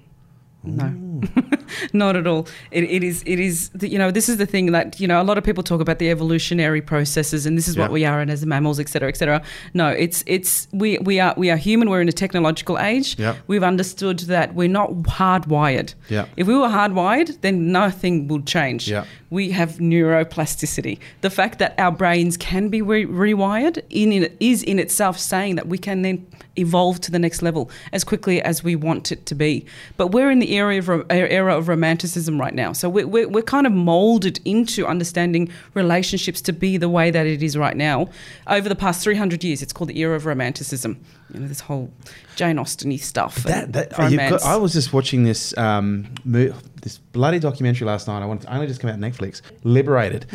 [0.67, 1.21] No,
[1.93, 2.47] not at all.
[2.71, 3.23] It, it is.
[3.27, 3.69] It is.
[3.71, 5.21] The, you know, this is the thing that you know.
[5.21, 7.83] A lot of people talk about the evolutionary processes, and this is Yeah.
[7.83, 9.37] what we are, and as mammals, etc., cetera, etc.
[9.39, 9.71] Cetera.
[9.75, 11.89] No, it's it's we we are we are human.
[11.91, 13.19] We're in a technological age.
[13.19, 13.37] Yeah.
[13.47, 15.95] We've understood that we're not hardwired.
[16.09, 16.27] Yeah.
[16.37, 18.89] If we were hardwired, then nothing would change.
[18.89, 19.05] Yeah.
[19.31, 20.99] We have neuroplasticity.
[21.21, 25.57] The fact that our brains can be re- rewired in, in is in itself saying
[25.57, 29.27] that we can then evolve to the next level as quickly as we want it
[29.27, 29.67] to be.
[29.97, 33.43] But we're in the area of era of romanticism right now, so we're, we're, we're
[33.43, 38.09] kind of molded into understanding relationships to be the way that it is right now.
[38.47, 41.05] Over the past 300 years, it's called the era of romanticism.
[41.33, 41.91] You know, this whole
[42.37, 43.37] Jane Austen stuff.
[43.45, 48.23] That, that, got, I was just watching this um, mo- this bloody documentary last night.
[48.23, 49.43] I wanted to only just come out on Netflix.
[49.65, 50.27] Liberated.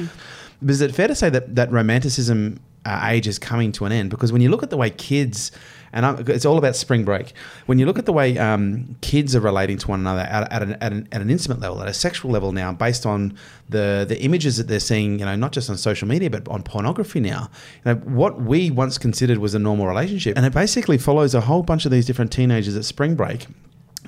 [0.62, 3.92] But is it fair to say that that romanticism uh, age is coming to an
[3.92, 4.10] end?
[4.10, 5.52] Because when you look at the way kids
[5.94, 7.34] and I'm, it's all about spring break.
[7.66, 10.64] When you look at the way um, kids are relating to one another at, at,
[10.64, 13.38] an, at, an, at an intimate level, at a sexual level now, based on
[13.70, 16.64] the the images that they're seeing, you know, not just on social media but on
[16.64, 17.50] pornography now.
[17.84, 21.42] You know, what we once considered was a normal relationship, and it basically follows a
[21.42, 23.48] whole bunch of these different teenagers at spring break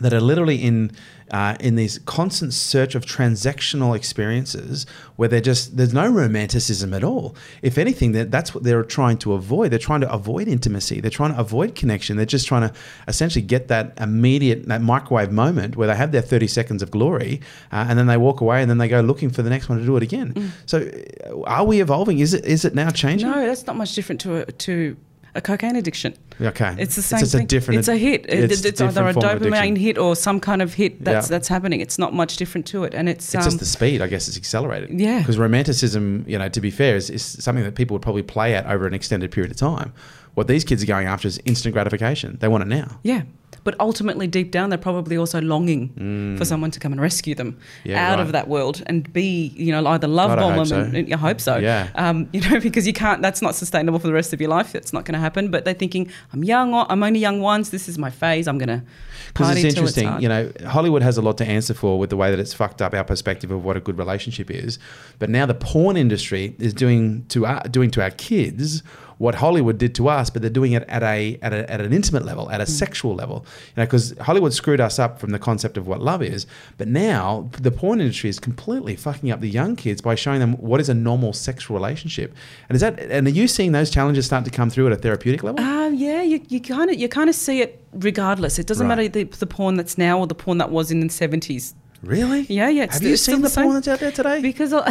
[0.04, 0.92] that are literally in
[1.32, 4.86] uh, in these constant search of transactional experiences
[5.16, 7.36] where they're just there's no romanticism at all.
[7.62, 9.72] If anything, that that's what they're trying to avoid.
[9.72, 11.02] They're trying to avoid intimacy.
[11.02, 12.18] They're trying to avoid connection.
[12.18, 12.76] They're just trying to
[13.08, 17.42] essentially get that immediate that microwave moment where they have their 30 seconds of glory
[17.72, 19.80] uh, and then they walk away and then they go looking for the next one
[19.80, 20.54] to do it again.
[20.66, 20.90] So,
[21.26, 22.20] uh, are we evolving?
[22.20, 23.30] Is it is it now changing?
[23.30, 24.98] No, that's not much different to a, to
[25.36, 26.14] a cocaine addiction.
[26.40, 27.44] Okay, It's the same It's, thing.
[27.44, 27.80] a different.
[27.80, 28.26] it's a hit.
[28.30, 31.04] It- It's, It's, either a different form of dopamine hit or some kind of hit
[31.04, 31.32] that's Yeah.
[31.36, 31.80] that's happening.
[31.82, 34.28] It's not much different to it, and it's, It's um, just the speed, I guess,
[34.28, 35.00] it's accelerated.
[35.00, 35.20] Yeah.
[35.20, 38.54] Because romanticism, you know, to be fair, is, is something that people would probably play
[38.56, 39.94] at over an extended period of time.
[40.36, 42.38] What these kids are going after is instant gratification.
[42.40, 43.00] They want it now.
[43.04, 43.24] Yeah.
[43.66, 47.54] But ultimately, deep down, they're probably also longing for someone to come and rescue them
[47.54, 47.58] Mm.
[47.86, 48.26] Yeah, out right.
[48.26, 50.66] of that world and be, you know, either love God, bomb them.
[50.66, 50.82] so.
[50.98, 51.58] And, I hope so.
[51.58, 51.88] Yeah.
[51.96, 53.22] Um, you know, because you can't.
[53.22, 54.74] That's not sustainable for the rest of your life.
[54.74, 55.50] That's not going to happen.
[55.50, 56.74] But they're thinking, I'm young.
[56.74, 57.70] I'm only young once.
[57.70, 58.50] This is my phase.
[58.50, 58.84] I'm going to
[59.28, 60.24] Because it's interesting, hard.
[60.24, 62.82] you know, Hollywood has a lot to answer for with the way that it's fucked
[62.82, 64.78] up our perspective of what a good relationship is.
[65.20, 68.84] But now the porn industry is doing to our, doing to our kids
[69.24, 71.94] what Hollywood did to us, but they're doing it at a at, a, at an
[72.00, 72.54] intimate level, Mm.
[72.56, 73.38] at a sexual level.
[73.70, 76.46] You know, because Hollywood screwed us up from the concept of what love is,
[76.80, 80.54] but now the porn industry is completely fucking up the young kids by showing them
[80.70, 82.30] what is a normal sexual relationship.
[82.68, 84.98] And is that and are you seeing those challenges start to come through at a
[85.06, 85.60] therapeutic level?
[85.64, 88.60] Uh, yeah, you, you kind of you kind of see it regardless.
[88.60, 88.98] It doesn't Right.
[88.98, 91.74] matter the, the porn that's now or the porn that was in the seventies.
[92.16, 92.42] really?
[92.50, 92.88] Yeah, yeah.
[92.92, 93.64] Have you seen the, same.
[93.66, 94.42] porn that's out there today?
[94.42, 94.74] Because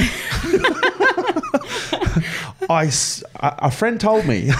[3.41, 4.49] I- a friend told me.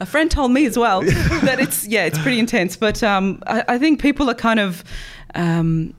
[0.00, 1.02] a friend told me as well
[1.42, 2.76] that it's yeah, it's pretty intense.
[2.76, 4.84] But um, I, I think people are kind of.
[5.34, 5.94] Um,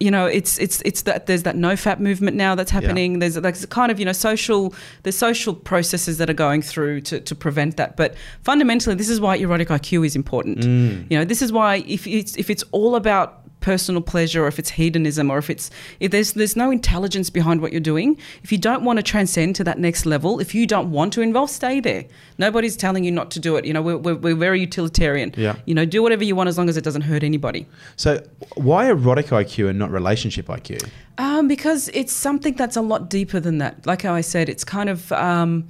[0.00, 3.20] you know, it's it's it's that there's that NoFap movement now that's happening.
[3.20, 7.20] There's like kind of you know social there's social processes that are going through to,
[7.20, 7.96] to prevent that.
[7.96, 10.58] But fundamentally, this is why erotic IQ is important.
[10.58, 11.10] Mm.
[11.10, 14.58] You know, this is why if it's if it's all about personal pleasure or if
[14.58, 18.08] it's hedonism or if it's if there's there's no intelligence behind what you're doing
[18.42, 21.20] if you don't want to transcend to that next level if you don't want to
[21.22, 22.04] involve stay there
[22.36, 25.56] nobody's telling you not to do it you know we're, we're, we're very utilitarian Yeah.
[25.64, 28.10] you know do whatever you want as long as it doesn't hurt anybody So,
[28.56, 30.68] why erotic IQ and not relationship IQ?
[31.16, 33.86] Um, because it's something that's a lot deeper than that.
[33.86, 35.68] Like how I said, it's kind of um,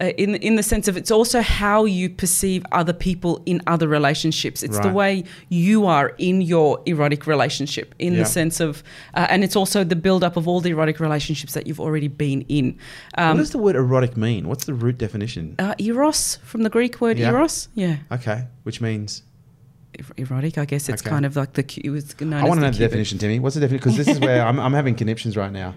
[0.00, 3.86] uh, in in the sense of it's also how you perceive other people in other
[3.88, 4.62] relationships.
[4.62, 7.94] It's the way you are in your erotic relationship.
[7.98, 8.20] In Yeah.
[8.20, 8.82] the sense of,
[9.14, 12.08] uh, and it's also the build up of all the erotic relationships that you've already
[12.08, 12.76] been in.
[13.14, 14.48] what Um, does the word erotic mean?
[14.48, 15.54] What's the root definition?
[15.58, 17.28] uh, eros from the Greek word Yeah.
[17.30, 19.22] eros, yeah, Okay, which means
[20.00, 20.58] Er- erotic.
[20.58, 21.10] I guess it's Okay.
[21.10, 22.90] kind of like the it was known I want to know the cupid.
[22.90, 23.38] definition, Timmy.
[23.38, 23.90] What's the definition?
[23.90, 25.72] Because this is where I'm, I'm having conniptions right now.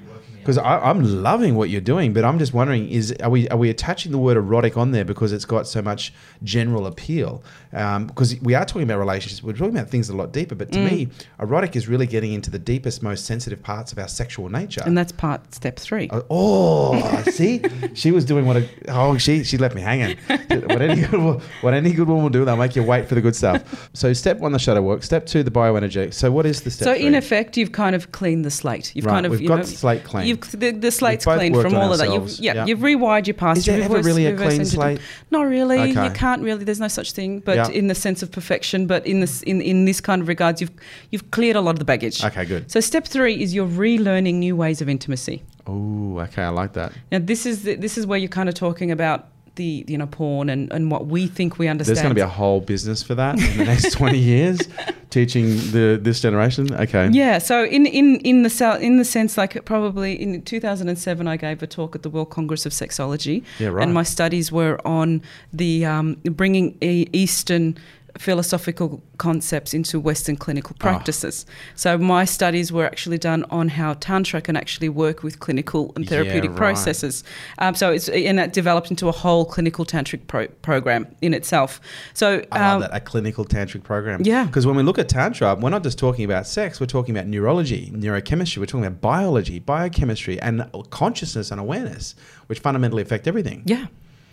[0.48, 3.70] Because I'm loving what you're doing, but I'm just wondering: is are we are we
[3.70, 7.44] attaching the word erotic on there because it's got so much general appeal?
[7.72, 10.56] Because we are talking about relationships, we're talking about things a lot deeper.
[10.56, 10.92] But to Mm.
[10.92, 11.08] me,
[11.40, 14.82] erotic is really getting into the deepest, most sensitive parts of our sexual nature.
[14.86, 16.10] And that's part step three.
[16.10, 17.62] Uh, Oh, see,
[17.94, 20.18] she was doing what a oh she she left me hanging.
[20.68, 23.22] What any good what any good woman will do, they'll make you wait for the
[23.22, 23.90] good stuff.
[23.94, 25.04] So step one, the shadow work.
[25.04, 26.14] Step two, the bioenergy.
[26.14, 26.86] So what is the step?
[26.86, 27.06] So three?
[27.06, 28.96] in effect, you've kind of cleaned the slate.
[28.96, 30.26] You've Right, kind of we've you got know, the slate clean.
[30.28, 32.12] You've the, the slate's cleaned from all of that.
[32.12, 32.66] You've, yeah, yeah.
[32.66, 33.60] you've rewired your past.
[33.60, 35.00] Is there you've ever really a clean slate?
[35.32, 35.80] Not really.
[35.80, 36.06] Okay.
[36.06, 36.64] You can't really.
[36.64, 37.40] There's no such thing.
[37.40, 37.80] But Yeah.
[37.80, 40.72] in the sense of perfection, but in this in, in this kind of regards, you've
[41.12, 42.24] you've cleared a lot of the baggage.
[42.24, 42.72] Okay, good.
[42.72, 45.44] So step three is you're relearning new ways of intimacy.
[45.66, 46.94] Oh, okay, I like that.
[47.12, 50.08] Now this is the, this is where you're kind of talking about the you know
[50.08, 51.98] porn and, and what we think we understand.
[51.98, 54.60] There's going to be a whole business for that in the next 20 years,
[55.10, 56.74] teaching the this generation.
[56.74, 57.10] Okay.
[57.12, 61.62] Yeah, so in in in the in the sense like probably in 2007 I gave
[61.62, 63.84] a talk at the World Congress of Sexology, Yeah, right.
[63.84, 67.78] and my studies were on the um, bringing Eastern
[68.18, 70.84] philosophical concepts into Western clinical Ah.
[70.84, 71.46] practices.
[71.76, 76.06] So my studies were actually done on how tantra can actually work with clinical and
[76.06, 76.58] Yeah, therapeutic right.
[76.58, 77.24] processes.
[77.60, 81.80] Um, so it's and that developed into a whole clinical tantric pro- program in itself.
[82.14, 84.22] So I um, that, a clinical tantric program.
[84.24, 84.46] Yeah.
[84.46, 87.28] Because when we look at Tantra, we're not just talking about sex, we're talking about
[87.28, 92.16] neurology, neurochemistry, we're talking about biology, biochemistry, and consciousness and awareness,
[92.48, 93.64] which fundamentally affect everything.
[93.66, 93.86] Yeah,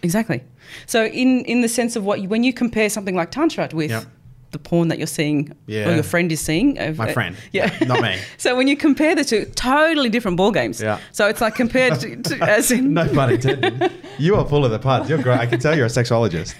[0.04, 0.42] exactly.
[0.86, 3.90] So in in the sense of what you, when you compare something like tantra with
[3.90, 4.04] Yep.
[4.54, 5.88] The porn that you're seeing Yeah.
[5.88, 7.36] or your friend is seeing, uh, My uh, friend.
[7.52, 8.16] yeah, Not me.
[8.38, 10.80] so when you compare the two, totally different ball games.
[10.80, 10.98] Yeah.
[11.12, 13.92] So it's like compared to, to as in No pun intended.
[14.18, 15.08] you are full of the puns.
[15.10, 15.38] You're great.
[15.40, 16.54] I can tell you're a sexologist.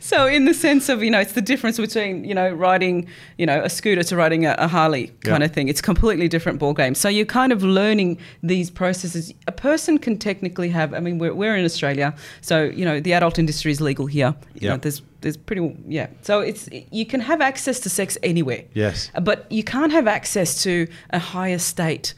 [0.00, 3.06] so in the sense of you know it's the difference between you know riding
[3.38, 5.46] you know a scooter to riding a, a Harley kind Yeah.
[5.46, 5.68] of thing.
[5.68, 6.94] It's completely different ball game.
[6.94, 9.32] So you're kind of learning these processes.
[9.48, 10.92] A person can technically have.
[10.94, 14.34] I mean, we're, we're in Australia, so you know the adult industry is legal here.
[14.60, 16.08] You know, there's there's pretty yeah.
[16.20, 18.64] So it's you can have access to sex anywhere.
[18.74, 19.10] Yes.
[19.20, 22.14] But you can't have access to a higher state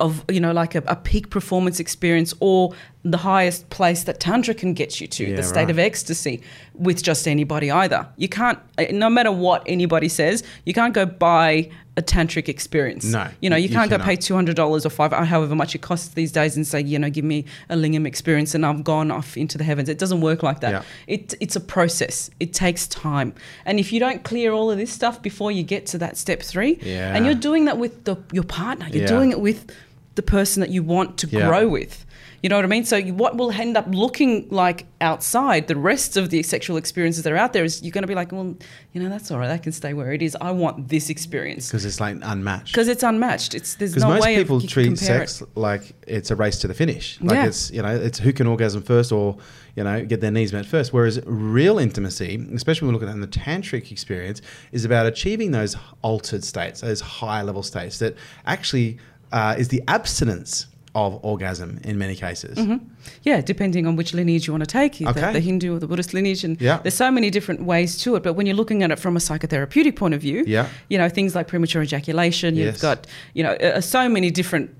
[0.00, 4.52] of you know like a, a peak performance experience or the highest place that tantra
[4.54, 5.70] can get you to Yeah, the state right.
[5.70, 6.42] of ecstasy
[6.74, 11.06] with just anybody either you can't uh, no matter what anybody says you can't go
[11.06, 15.12] buy a tantric experience No, you know you, you can't go pay $200 or five
[15.12, 18.54] however much it costs these days and say you know give me a lingam experience
[18.54, 20.82] and i've gone off into the heavens it doesn't work like that Yeah.
[21.06, 23.32] it, it's a process it takes time
[23.64, 26.42] and if you don't clear all of this stuff before you get to that step
[26.42, 27.14] three Yeah.
[27.14, 29.08] and you're doing that with the, your partner you're Yeah.
[29.08, 29.70] doing it with
[30.16, 32.04] the person that you want to grow with.
[32.42, 32.84] You know what I mean?
[32.84, 37.32] So what will end up looking like outside the rest of the sexual experiences that
[37.32, 38.54] are out there is you're going to be like, well,
[38.92, 39.48] you know, that's all right.
[39.48, 40.36] That can stay where it is.
[40.40, 42.72] I want this experience Because it's like unmatched.
[42.72, 43.54] because it's unmatched.
[43.54, 45.48] It's there's Because no most way people of you can treat sex It.
[45.56, 47.18] like it's a race to the finish.
[47.20, 47.46] Like Yeah.
[47.46, 49.36] it's you know it's who can orgasm first or
[49.74, 50.92] you know get their needs met first.
[50.92, 55.06] Whereas real intimacy, especially when we look at it in the tantric experience, is about
[55.06, 58.14] achieving those altered states, those high level states that
[58.46, 58.98] actually
[59.32, 60.66] uh, is the abstinence
[61.06, 62.58] of orgasm in many cases.
[63.22, 65.12] Yeah, depending on which lineage you want to take, Okay.
[65.20, 66.78] the, the Hindu or the Buddhist lineage, and Yeah.
[66.82, 68.22] there's so many different ways to it.
[68.22, 70.66] But when you're looking at it from a psychotherapeutic point of view, Yeah.
[70.88, 72.54] you know things like premature ejaculation.
[72.56, 72.64] Yes.
[72.66, 74.70] You've got you know uh, so many different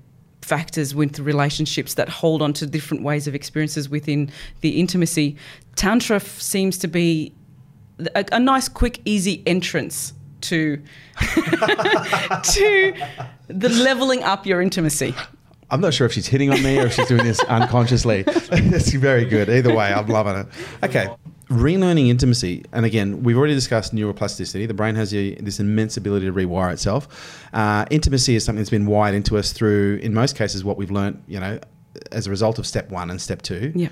[0.41, 4.29] factors with relationships that hold on to different ways of experiences within
[4.61, 5.35] the intimacy.
[5.75, 7.33] Tantra f- seems to be
[8.15, 10.77] a, a nice, quick, easy entrance to
[12.43, 12.93] to
[13.47, 15.13] the leveling up your intimacy.
[15.71, 18.23] I'm not sure if she's hitting on me or if she's doing this unconsciously.
[18.23, 19.49] That's very good.
[19.49, 20.47] Either way, I'm loving it.
[20.83, 21.09] Okay.
[21.49, 24.67] Relearning intimacy, and again, we've already discussed neuroplasticity.
[24.67, 27.41] The brain has a, this immense ability to rewire itself.
[27.53, 30.91] Uh, intimacy is something that's been wired into us through, in most cases, what we've
[30.91, 31.59] learned, you know,
[32.11, 33.71] as a result of step one and step two.
[33.73, 33.89] Yeah.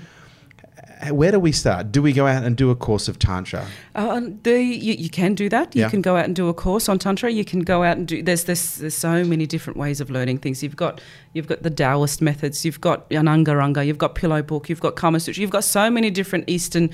[1.10, 1.92] Where do we start?
[1.92, 3.64] Do we go out and do a course of tantra?
[3.94, 5.74] Uh, the, you, you can do that.
[5.76, 5.90] You Yeah.
[5.90, 7.30] can go out and do a course on tantra.
[7.30, 8.22] You can go out and do.
[8.22, 10.62] There's, there's there's so many different ways of learning things.
[10.62, 11.00] You've got
[11.34, 12.64] you've got the Taoist methods.
[12.64, 13.86] You've got Anangaranga.
[13.86, 14.68] You've got Pillow Book.
[14.68, 15.40] You've got Kama Sutra.
[15.40, 16.90] You've got so many different Eastern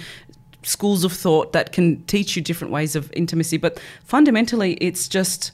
[0.62, 3.56] schools of thought that can teach you different ways of intimacy.
[3.58, 5.52] But fundamentally, it's just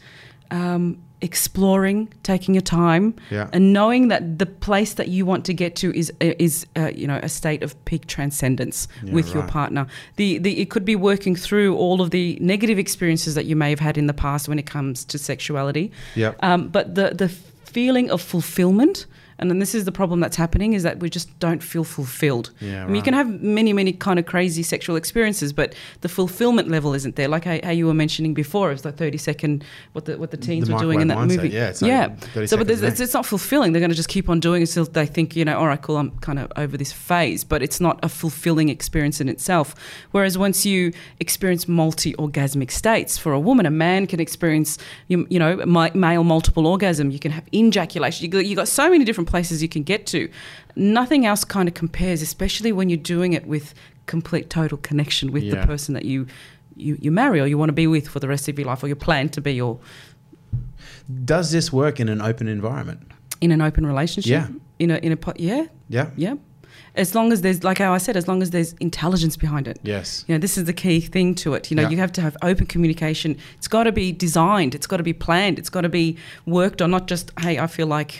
[0.50, 3.48] um, exploring, taking your time, Yeah.
[3.52, 7.06] and knowing that the place that you want to get to is is uh, you
[7.06, 9.86] know a state of peak transcendence Yeah, with your partner.
[10.16, 13.70] The, the it could be working through all of the negative experiences that you may
[13.70, 15.90] have had in the past when it comes to sexuality.
[16.16, 16.36] Yep.
[16.42, 17.28] Um, but the the
[17.64, 19.06] feeling of fulfillment.
[19.40, 22.50] And then this is the problem that's happening is that we just don't feel fulfilled.
[22.60, 26.08] Yeah, I mean, you can have many, many kind of crazy sexual experiences, but the
[26.08, 27.26] fulfillment level isn't there.
[27.26, 30.30] Like how, how you were mentioning before, it was the thirty second what the what
[30.30, 31.48] the teens The were doing in that mindset, movie.
[31.48, 32.08] yeah, it's yeah.
[32.14, 33.72] 30 So, but it's, it's not fulfilling.
[33.72, 35.80] They're going to just keep on doing it until they think, you know, all right,
[35.80, 37.42] cool, I'm kind of over this phase.
[37.42, 39.74] But it's not a fulfilling experience in itself.
[40.10, 44.76] Whereas once you experience multi orgasmic states, for a woman, a man can experience,
[45.08, 45.56] you, you know,
[45.94, 47.10] male multiple orgasm.
[47.10, 48.24] You can have ejaculation.
[48.24, 50.28] You got, you got so many different places you can get to.
[50.76, 53.72] Nothing else kind of compares, especially when you're doing it with
[54.06, 55.54] complete total connection with Yeah.
[55.60, 56.26] the person that you.
[56.76, 58.82] You, you marry or you want to be with for the rest of your life
[58.82, 59.80] or you plan to be or
[61.24, 63.00] Does this work in an open environment?
[63.42, 64.48] in an open relationship Yeah.
[64.78, 66.10] in a in a yeah Yeah.
[66.16, 66.34] yeah
[66.94, 69.78] as long as there's like how i said as long as there's intelligence behind it
[69.82, 70.24] Yes.
[70.26, 71.90] you know this is the key thing to it you know Yeah.
[71.90, 75.14] you have to have open communication it's got to be designed it's got to be
[75.14, 76.16] planned it's got to be
[76.46, 78.12] worked on not just hey i feel like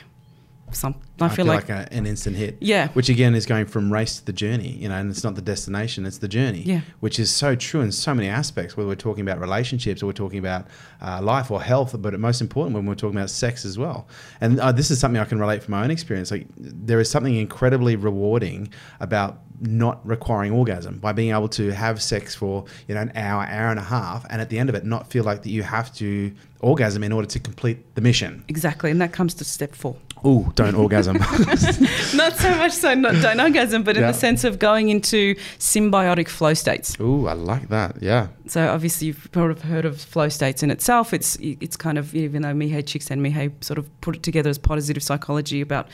[0.74, 2.56] some i, feel, like, a, an instant hit.
[2.61, 2.88] Yeah.
[2.88, 5.42] Which again is going from race to the journey, you know, and it's not the
[5.42, 6.62] destination, it's the journey.
[6.62, 6.80] Yeah.
[7.00, 10.12] Which is so true in so many aspects, whether we're talking about relationships or we're
[10.12, 10.66] talking about
[11.02, 14.09] uh, life or health, but most important when we're talking about sex as well.
[14.40, 16.30] And uh, this is something I can relate from my own experience.
[16.30, 22.02] Like there is something incredibly rewarding about not requiring orgasm by being able to have
[22.02, 24.74] sex for you know an hour, hour and a half, and at the end of
[24.74, 28.44] it, not feel like that you have to orgasm in order to complete the mission.
[28.48, 31.16] exactly and that comes to step four Ooh, don't orgasm.
[32.14, 34.12] not so much so not don't orgasm but in Yeah.
[34.12, 38.02] the sense of going into symbiotic flow states Ooh, I like that.
[38.02, 38.28] Yeah.
[38.46, 41.12] So obviously you've probably heard of flow states in itself.
[41.14, 45.02] It's it's kind of even though Mihaly Csikszentmihalyi sort of put it together as positive
[45.02, 45.88] psychology about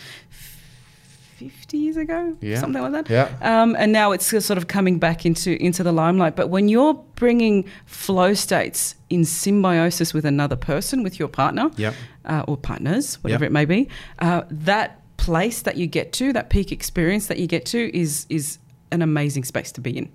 [1.38, 2.59] fifty years ago, Yeah.
[2.61, 3.11] something like that.
[3.11, 3.29] Yeah.
[3.62, 6.35] Um, and now it's sort of coming back into into the limelight.
[6.37, 11.94] But when you're bringing flow states in symbiosis with another person, with your partner, Yep.
[12.25, 13.51] uh, or partners, whatever Yep.
[13.51, 13.88] it may be,
[14.20, 18.27] uh, that place that you get to, that peak experience that you get to, is
[18.29, 18.59] is
[18.92, 20.09] an amazing space to be in.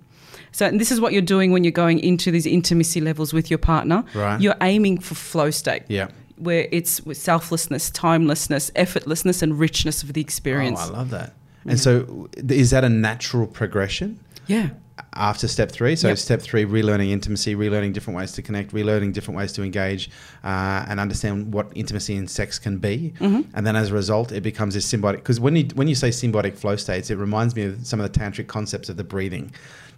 [0.50, 3.50] So, and this is what you're doing when you're going into these intimacy levels with
[3.50, 4.04] your partner.
[4.14, 4.40] Right.
[4.40, 6.08] You're aiming for flow state, Yeah.
[6.36, 10.80] Where it's with selflessness, timelessness, effortlessness, and richness of the experience.
[10.82, 11.34] Oh, I love that.
[11.64, 14.18] And so, is that a natural progression
[14.48, 14.70] yeah.
[15.14, 15.94] after step three?
[15.94, 16.18] So, Yep.
[16.18, 20.10] step three, relearning intimacy, relearning different ways to connect, relearning different ways to engage,
[20.42, 23.14] uh, and understand what intimacy and sex can be.
[23.20, 23.42] Mm-hmm.
[23.54, 25.18] And then, as a result, it becomes this symbiotic.
[25.18, 28.12] Because when you when you say symbiotic flow states, it reminds me of some of
[28.12, 29.52] the tantric concepts of the breathing.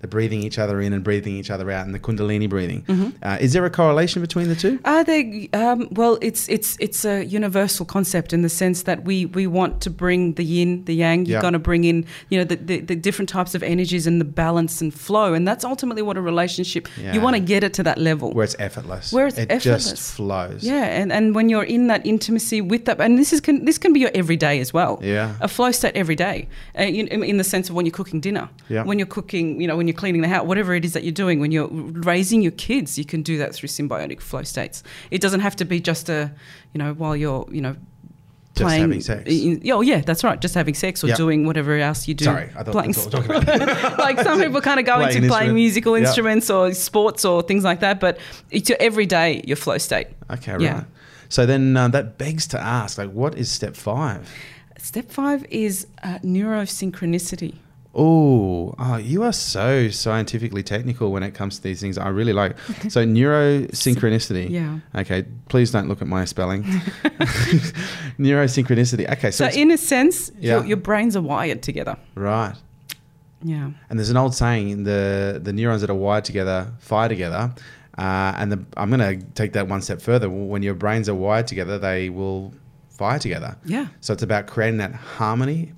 [0.04, 2.82] The breathing each other in and breathing each other out, and the Kundalini breathing.
[2.82, 3.08] Mm-hmm.
[3.22, 4.78] Uh, is there a correlation between the two?
[4.84, 5.48] Are they?
[5.54, 9.80] Um, well, it's it's it's a universal concept in the sense that we we want
[9.80, 11.24] to bring the yin, the yang.
[11.24, 11.40] You're Yeah.
[11.40, 14.26] going to bring in, you know, the, the, the different types of energies and the
[14.26, 16.86] balance and flow, and that's ultimately what a relationship.
[17.00, 17.14] Yeah.
[17.14, 19.10] You want to get it to that level Where it's effortless.
[19.10, 19.88] Where it's it effortless.
[19.90, 20.62] just flows.
[20.62, 23.78] Yeah, and, and when you're in that intimacy with that, and this is can this
[23.78, 24.98] can be your everyday as well.
[25.02, 25.32] Yeah.
[25.40, 26.46] a flow state every day,
[26.78, 28.84] uh, in, in the sense of when you're cooking dinner, Yeah.
[28.84, 31.12] when you're cooking, you know, when you're cleaning the house, whatever it is that you're
[31.12, 34.82] doing, when you're raising your kids, you can do that through symbiotic flow states.
[35.10, 36.30] It doesn't have to be just a,
[36.72, 37.76] you know, while you're, you know.
[38.56, 39.22] Just Playing, having sex.
[39.26, 40.40] in- oh yeah, that's right.
[40.40, 41.16] Just having sex or Yeah.
[41.16, 42.26] doing whatever else you do.
[42.26, 43.98] Sorry, I thought Playing that's what we're talking about.
[43.98, 46.04] like some people kind of go Playing into playing musical Yeah.
[46.06, 48.16] instruments or sports or things like that, but
[48.52, 50.06] it's your everyday your flow state.
[50.30, 50.60] Okay, right.
[50.60, 50.84] Yeah.
[51.30, 54.30] So then uh, that begs to ask, like, what is step five?
[54.78, 57.54] Step five is uh, neurosynchronicity.
[57.96, 61.96] Oh, oh, you are so scientifically technical when it comes to these things.
[61.96, 62.58] I really like.
[62.88, 64.50] So neurosynchronicity.
[64.50, 64.80] Yeah.
[64.96, 66.64] Okay, please don't look at my spelling.
[68.18, 69.10] neurosynchronicity.
[69.12, 70.56] Okay, so, So, in a sense, Yeah.
[70.56, 71.96] your, your brains are wired together.
[72.14, 72.54] right.
[73.46, 73.70] Yeah.
[73.90, 77.52] And there's an old saying: the the neurons that are wired together fire together.
[77.98, 80.30] Uh, and the, I'm going to take that one step further.
[80.30, 82.54] When your brains are wired together, they will
[82.88, 83.56] fire together.
[83.66, 83.88] Yeah.
[84.00, 85.74] So it's about creating that harmony.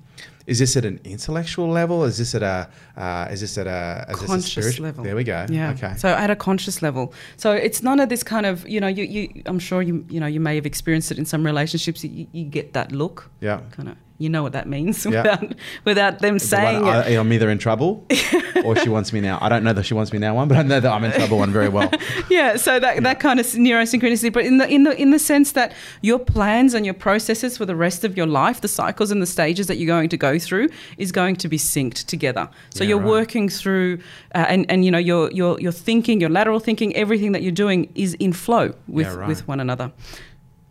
[0.47, 2.05] Is this at an intellectual level?
[2.05, 2.69] Is this at a?
[2.95, 4.05] Uh, is this at a?
[4.09, 5.03] Is this a Conscious spiritual level.
[5.03, 5.45] There we go.
[5.49, 5.71] Yeah.
[5.71, 5.93] Okay.
[5.97, 7.13] So at a conscious level.
[7.35, 10.19] So it's none of this kind of, you know, you, you I'm sure you you
[10.21, 12.03] know, you may have experienced it in some relationships.
[12.03, 13.29] You, you get that look.
[13.41, 13.59] yeah.
[13.71, 15.21] Kind of you know what that means Yeah.
[15.21, 15.53] without
[15.85, 16.89] without them The one, saying it.
[16.89, 18.05] I, I'm either in trouble
[18.65, 19.37] or she wants me now.
[19.41, 21.11] I don't know that she wants me now one, but I know that I'm in
[21.11, 21.91] trouble one very well.
[22.29, 25.51] yeah so that, that kind of neurosynchronicity but in the in the in the sense
[25.53, 29.21] that your plans and your processes for the rest of your life the cycles and
[29.21, 32.83] the stages that you're going to go through is going to be synced together so
[32.83, 33.07] Yeah, you're right.
[33.19, 33.99] working through
[34.35, 37.51] uh, and and you know your your your thinking your lateral thinking everything that you're
[37.65, 39.27] doing is in flow with Yeah, right.
[39.27, 39.91] with one another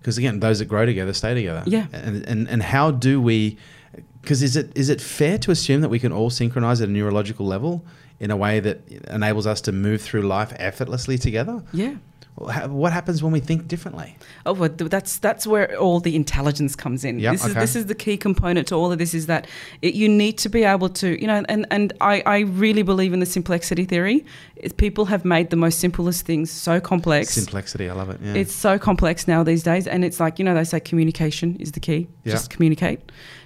[0.06, 1.64] Because again, those that grow together stay together.
[1.66, 1.88] Yeah.
[1.92, 3.58] And and, and how do we?
[4.22, 6.92] Because is it is it fair to assume that we can all synchronize at a
[6.92, 7.84] neurological level
[8.20, 11.60] in a way that enables us to move through life effortlessly together?
[11.72, 11.96] yeah
[12.36, 14.14] What happens when we think differently?
[14.44, 17.18] Oh, well, that's that's where all the intelligence comes in.
[17.18, 19.46] Yeah, this is this is the key component to all of this is that
[19.80, 23.14] it, you need to be able to, you know, and and I, I really believe
[23.14, 24.26] in the simplexity theory.
[24.56, 27.38] It, people have made the most simplest things so complex.
[27.38, 28.20] Simplexity, I love it.
[28.22, 28.34] Yeah.
[28.34, 31.72] It's so complex now these days, and it's like you know they say communication is
[31.72, 32.06] the key.
[32.24, 32.32] Yeah.
[32.32, 33.00] Just communicate.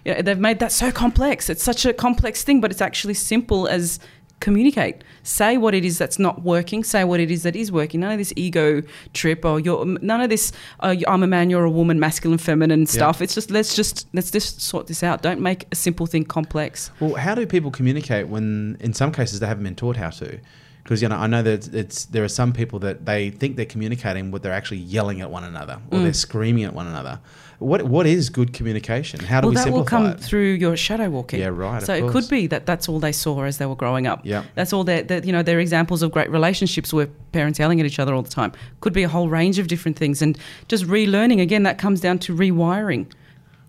[0.04, 1.48] Yeah, they've made that so complex.
[1.48, 4.00] It's such a complex thing, but it's actually simple as
[4.40, 5.04] communicate.
[5.22, 6.82] Say what it is that's not working.
[6.82, 8.00] Say what it is that is working.
[8.00, 10.52] None of this ego trip or you're none of this.
[10.80, 13.20] Uh, I'm a man, you're a woman, masculine, feminine stuff.
[13.20, 15.22] It's just let's just let's just sort this out.
[15.22, 16.90] Don't make a simple thing complex.
[17.00, 20.38] Well, how do people communicate when, in some cases, they haven't been taught how to?
[20.82, 23.66] Because you know, I know that it's there are some people that they think they're
[23.66, 26.02] communicating, but they're actually yelling at one another or Mm.
[26.04, 27.20] they're screaming at one another.
[27.60, 29.20] What what is good communication?
[29.20, 30.20] How do well, we that will come it?
[30.20, 31.40] through your shadow walking.
[31.40, 34.06] Yeah, right, So it could be that that's all they saw as they were growing
[34.06, 34.22] up.
[34.24, 34.44] Yeah.
[34.54, 35.42] That's all that that you know.
[35.42, 38.52] They're examples of great relationships where parents yelling at each other all the time.
[38.80, 41.62] Could be a whole range of different things, and just relearning again.
[41.64, 43.12] That comes down to rewiring.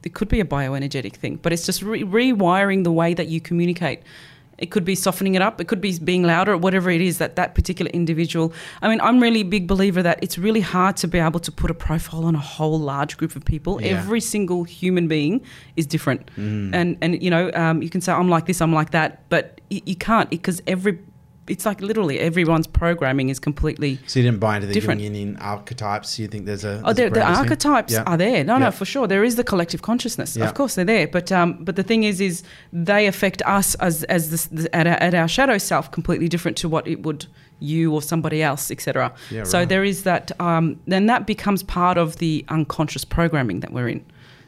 [0.04, 3.41] It could be a bioenergetic thing, but it's just re- rewiring the way that you
[3.41, 3.99] communicate.
[4.62, 5.60] It could be softening it up.
[5.60, 8.54] It could be being louder, whatever it is that that particular individual.
[8.82, 11.52] I mean, I'm really a big believer that it's really hard to be able to
[11.52, 13.82] put a profile on a whole large group of people.
[13.82, 13.97] Yeah.
[13.97, 15.41] Every single human being
[15.76, 16.74] is different, Mm.
[16.74, 19.60] and and you know, um, you can say I'm like this, I'm like that, but
[19.69, 21.00] you, you can't because every.
[21.51, 25.01] It's like literally everyone's programming is completely So you didn't buy into the Different.
[25.01, 26.17] Jungian archetypes.
[26.19, 28.03] You think there's a Oh, there's a the, the archetypes Yeah.
[28.11, 28.43] are there.
[28.43, 28.65] No, Yeah.
[28.65, 29.05] no, for sure.
[29.07, 30.35] There is the collective consciousness.
[30.35, 30.45] Yeah.
[30.45, 31.07] Of course, they're there.
[31.07, 34.87] But um, but the thing is, is they affect us as as this, the, at,
[34.87, 37.25] our, at our shadow self completely different to what it would
[37.59, 39.13] you or somebody else, etc.
[39.29, 39.69] Yeah, so right.
[39.69, 40.31] there is that.
[40.39, 44.03] Um, then that becomes part of the unconscious programming that we're in.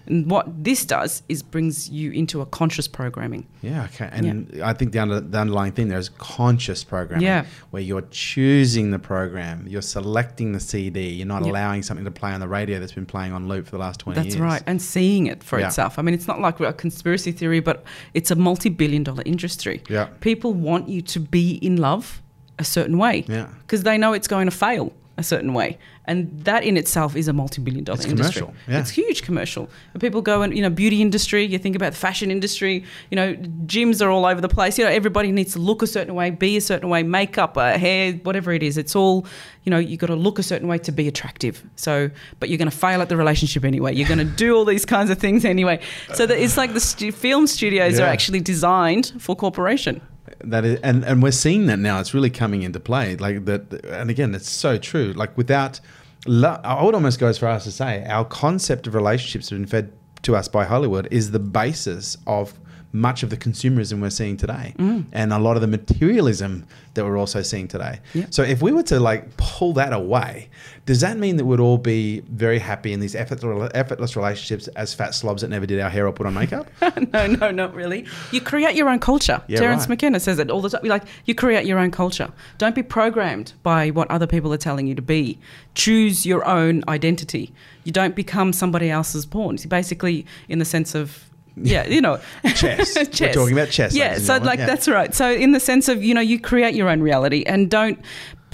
[0.05, 3.45] And what this does is brings you into a conscious programming.
[3.61, 4.09] Yeah, okay.
[4.11, 7.25] And I think the, under, the underlying thing there is conscious programming.
[7.25, 7.45] Yeah.
[7.71, 12.31] Where you're choosing the program, you're selecting the CD, you're not allowing something to play
[12.31, 14.35] on the radio that's been playing on loop for the last 20 That's years.
[14.35, 15.67] That's right, and seeing it for Yeah.
[15.67, 15.97] itself.
[15.97, 19.81] I mean, it's not like a conspiracy theory, but it's a multi-billion-dollar industry.
[19.89, 20.07] Yeah.
[20.19, 22.21] people want you to be in love
[22.59, 23.47] a certain way Yeah.
[23.61, 25.77] because they know it's going to fail a certain way.
[26.05, 28.41] And that in itself is a multi-billion dollar It's industry.
[28.41, 28.79] commercial, yeah.
[28.79, 29.69] it's huge commercial.
[29.99, 33.35] People go and you know beauty industry you think about the fashion industry you know
[33.65, 34.77] gyms are all over the place.
[34.77, 37.77] You know everybody needs to look a certain way be a certain way makeup uh,
[37.77, 38.77] hair whatever it is.
[38.77, 39.25] It's all
[39.63, 41.63] you know you got to look a certain way to be attractive.
[41.75, 43.93] So but you're going to fail at the relationship anyway.
[43.95, 45.79] You're going to do all these kinds of things anyway.
[46.15, 48.05] So that it's like the stu- film studios Yeah.
[48.05, 50.01] are actually designed for corporation
[50.43, 51.99] That is, and, and we're seeing that now.
[51.99, 53.15] It's really coming into play.
[53.15, 55.13] Like that, and again, it's so true.
[55.13, 55.79] Like without,
[56.25, 59.59] lo- I would almost go as far as to say, our concept of relationships have
[59.59, 62.59] been fed to us by Hollywood is the basis of
[62.93, 65.03] much of the consumerism we're seeing today mm.
[65.11, 67.99] and a lot of the materialism that we're also seeing today.
[68.13, 68.27] Yeah.
[68.29, 70.49] So if we were to like pull that away,
[70.85, 74.93] does that mean that we'd all be very happy in these effortless, effortless relationships as
[74.93, 76.67] fat slobs that never did our hair or put on makeup?
[77.13, 78.05] no, no, not really.
[78.31, 79.41] You create your own culture.
[79.47, 79.89] Yeah, Terence right.
[79.89, 80.81] McKenna says it all the time.
[80.83, 82.31] Like you create your own culture.
[82.59, 85.39] Don't be programmed by what other people are telling you to be.
[85.73, 87.51] Choose your own identity.
[87.85, 89.57] You don't become somebody else's pawn.
[89.59, 92.19] You basically, in the sense of yeah, you know,
[92.55, 92.95] Chess.
[92.95, 94.65] We're talking about chess, Yeah, so like Yeah.
[94.65, 95.13] that's right.
[95.13, 97.99] So in the sense of you know, you create your own reality and don't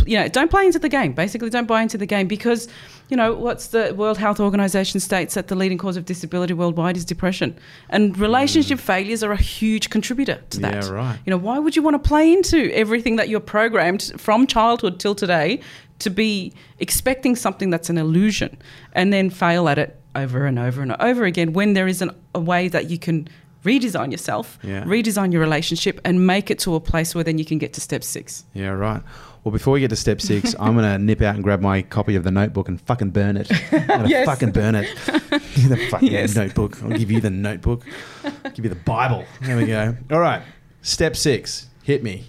[0.05, 1.13] you know, don't play into the game.
[1.13, 2.67] Basically, don't buy into the game because
[3.09, 6.95] you know what's the World Health Organization states that the leading cause of disability worldwide
[6.95, 7.57] is depression,
[7.89, 10.75] and relationship failures are a huge contributor to that.
[10.75, 10.89] Mm.
[10.89, 11.19] Yeah, right.
[11.25, 14.99] You know, why would you want to play into everything that you're programmed from childhood
[14.99, 15.59] till today
[15.99, 18.57] to be expecting something that's an illusion
[18.93, 22.39] and then fail at it over and over and over again when there isn't a
[22.39, 23.27] way that you can
[23.65, 24.83] redesign yourself, Yeah.
[24.83, 27.81] redesign your relationship, and make it to a place where then you can get to
[27.81, 28.45] step six.
[28.53, 29.01] Yeah, right.
[29.43, 31.81] Well, before we get to step six, I'm going to nip out and grab my
[31.81, 33.51] copy of the notebook and fucking burn it.
[33.71, 34.25] I'm going to Yes.
[34.25, 34.87] fucking burn it.
[35.05, 36.35] the fucking Yes.
[36.35, 36.81] notebook.
[36.83, 37.85] I'll give you the notebook.
[38.23, 39.25] I'll give you the Bible.
[39.41, 39.95] There we go.
[40.11, 40.41] All right.
[40.81, 41.67] Step six.
[41.83, 42.23] Hit me.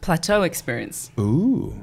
[0.00, 1.10] Plateau experience.
[1.20, 1.74] Ooh.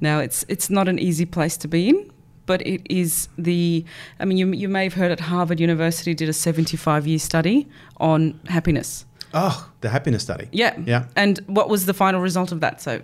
[0.00, 2.10] Now, it's it's not an easy place to be in,
[2.46, 3.84] but it is the.
[4.20, 7.68] I mean, you you may have heard at Harvard University did a 75 year study
[7.98, 9.04] on happiness.
[9.34, 10.48] Oh, the happiness study.
[10.52, 10.78] Yeah.
[10.86, 11.06] Yeah.
[11.16, 12.80] And what was the final result of that?
[12.80, 13.02] So,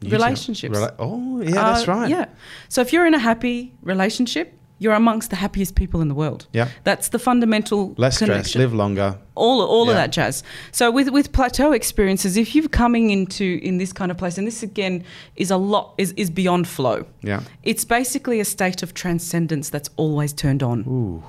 [0.00, 0.76] You relationships.
[0.76, 2.08] Rela- oh, yeah, that's Uh, right.
[2.10, 2.24] Yeah.
[2.68, 6.46] So if you're in a happy relationship, you're amongst the happiest people in the world.
[6.52, 6.68] Yeah.
[6.84, 9.18] That's the fundamental Less stress, live longer.
[9.34, 9.90] all all Yeah.
[9.92, 10.42] of that jazz.
[10.72, 14.46] So with with plateau experiences, if you're coming into in this kind of place, and
[14.46, 15.02] this again
[15.36, 17.06] is a lot is is beyond flow.
[17.22, 17.40] Yeah.
[17.62, 21.22] It's basically a state of transcendence that's always turned on, Ooh.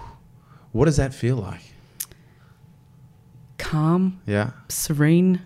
[0.72, 1.62] What does that feel like?
[3.58, 4.52] calm, Yeah.
[4.70, 5.42] serene.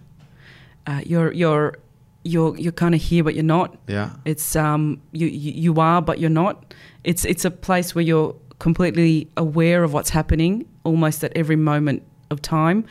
[0.85, 1.75] Uh, you're you're
[2.23, 3.75] you're you're kind of here, but you're not.
[3.87, 4.11] Yeah.
[4.25, 6.73] It's um you, you you are, but you're not.
[7.03, 12.03] It's it's a place where you're completely aware of what's happening, almost at every moment
[12.31, 12.85] of time.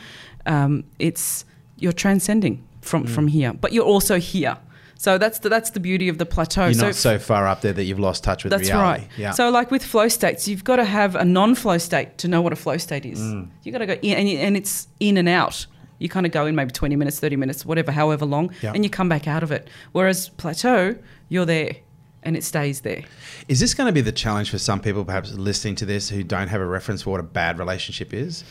[0.45, 1.45] Um, it's
[1.77, 2.85] you're transcending Mm.
[2.85, 4.57] from from here, but you're also here.
[4.97, 6.65] So that's the that's the beauty of the plateau.
[6.65, 9.01] You're so not so far up there that you've lost touch with that's reality.
[9.03, 9.09] right.
[9.17, 9.31] Yeah.
[9.31, 12.53] So, like with flow states, you've got to have a non-flow state to know what
[12.53, 13.19] a flow state is.
[13.19, 13.49] Mm.
[13.63, 15.65] You got to go in, and, and it's in and out.
[16.03, 18.73] You kind of go in maybe twenty minutes, thirty minutes, whatever, however long, Yeah.
[18.75, 19.69] and you come back out of it.
[19.93, 20.97] Whereas plateau,
[21.29, 21.77] you're there,
[22.23, 23.03] and it stays there.
[23.47, 26.21] Is this going to be the challenge for some people, perhaps listening to this, who
[26.21, 28.43] don't have a reference for what a bad relationship is?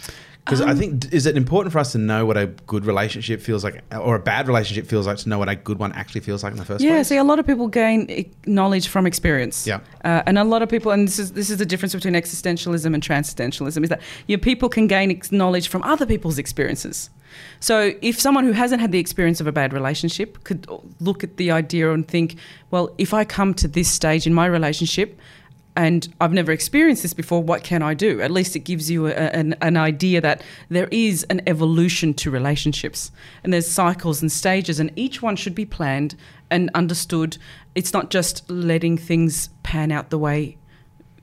[0.44, 3.40] Because Um, I think is it important for us to know what a good relationship
[3.40, 6.20] feels like, or a bad relationship feels like, to know what a good one actually
[6.22, 7.10] feels like in the first Yeah, place?
[7.10, 9.68] Yeah, see, a lot of people gain knowledge from experience.
[9.68, 9.80] Yeah.
[10.04, 12.92] uh, and a lot of people, and this is this is the difference between existentialism
[12.92, 17.08] and transcendentalism, is that your people can gain knowledge from other people's experiences.
[17.60, 20.66] So, if someone who hasn't had the experience of a bad relationship could
[21.00, 22.34] look at the idea and think,
[22.72, 25.20] well, if I come to this stage in my relationship.
[25.74, 27.42] And I've never experienced this before.
[27.42, 28.20] What can I do?
[28.20, 32.30] At least it gives you a, an, an idea that there is an evolution to
[32.30, 33.10] relationships,
[33.42, 36.14] and there's cycles and stages, and each one should be planned
[36.50, 37.38] and understood.
[37.74, 40.58] It's not just letting things pan out the way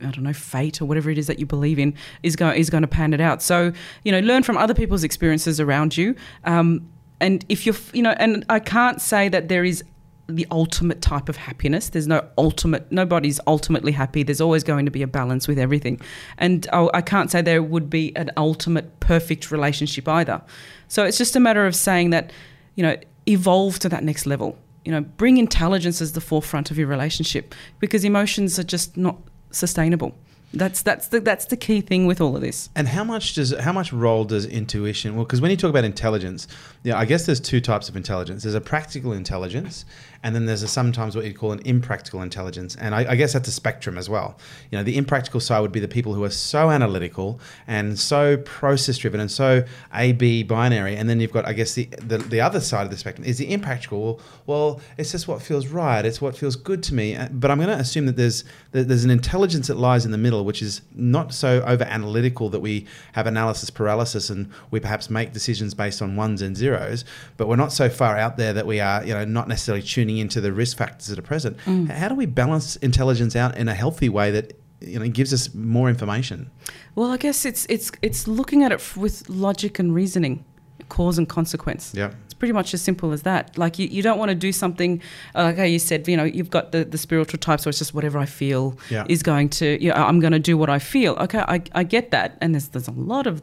[0.02, 1.94] I don't know, fate or whatever it is that you believe in
[2.24, 3.42] is going is going to pan it out.
[3.42, 3.74] So
[4.04, 6.16] you know, learn from other people's experiences around you.
[6.46, 6.90] Um,
[7.22, 9.84] and if you're, you know, and I can't say that there is
[10.30, 11.90] the ultimate type of happiness.
[11.90, 12.92] There's no ultimate.
[12.92, 14.24] Nobody's ultimately happy.
[14.24, 16.00] There's always going to be a balance with everything.
[16.38, 20.42] And I, I can't say there would be an ultimate perfect relationship either.
[20.88, 22.32] So it's just a matter of saying that,
[22.76, 22.96] you know,
[23.28, 24.58] evolve to that next level.
[24.86, 29.18] You know, bring intelligence as the forefront of your relationship because emotions are just not
[29.52, 30.16] sustainable.
[30.52, 32.70] That's that's the that's the key thing with all of this.
[32.76, 35.16] And how much does how much role does intuition?
[35.16, 36.48] Well, because when you talk about intelligence,
[36.82, 38.44] yeah, I guess there's two types of intelligence.
[38.44, 39.86] There's a practical intelligence,
[40.24, 42.76] and then there's a sometimes what you'd call an impractical intelligence.
[42.76, 44.38] And I, I guess that's a spectrum as well.
[44.72, 48.38] You know, the impractical side would be the people who are so analytical and so
[48.38, 49.64] process driven and so
[49.94, 50.96] A B binary.
[50.96, 53.38] And then you've got, I guess, the, the the other side of the spectrum is
[53.38, 54.20] the impractical.
[54.46, 56.06] Well, it's just what feels right.
[56.06, 57.16] It's what feels good to me.
[57.16, 60.12] Uh, But I'm going to assume that there's that there's an intelligence that lies in
[60.12, 64.80] the middle, which is not so over analytical that we have analysis paralysis and we
[64.80, 67.06] perhaps make decisions based on ones and zeros.
[67.38, 70.09] But we're not so far out there that we are, you know, not necessarily tuning
[70.18, 71.60] into the risk factors that are present.
[71.92, 75.54] How do we balance intelligence out in a healthy way that you know gives us
[75.54, 76.50] more information?
[76.96, 80.44] Well, I guess it's it's it's looking at it f- with logic and reasoning,
[80.90, 81.94] cause and consequence.
[81.96, 82.12] Yeah.
[82.26, 83.58] It's pretty much as simple as that.
[83.58, 85.02] Like you, you don't want to do something
[85.36, 87.80] uh, like how you said, you know, you've got the, the spiritual type, so it's
[87.80, 89.06] just whatever I feel Yeah.
[89.10, 91.14] is going to, you know, I'm going to do what I feel.
[91.16, 92.38] Okay, I, I get that.
[92.40, 93.42] And there's, there's a lot of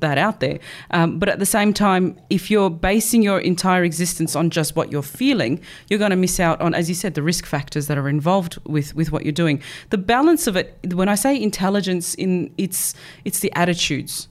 [0.00, 0.58] that out there.
[0.90, 4.90] Um, but at the same time, if you're basing your entire existence on just what
[4.92, 7.98] you're feeling, you're going to miss out on, as you said, the risk factors that
[7.98, 9.62] are involved with with what you're doing.
[9.90, 10.94] The balance of it.
[10.94, 14.28] When I say intelligence, in it's it's the attitudes.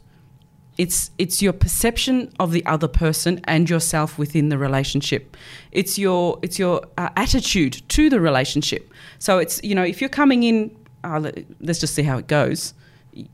[0.77, 5.37] It's it's your perception of the other person and yourself within the relationship.
[5.71, 8.91] It's your it's your uh, attitude to the relationship.
[9.19, 12.27] So it's you know if you're coming in, uh, let- let's just see how it
[12.27, 12.73] goes.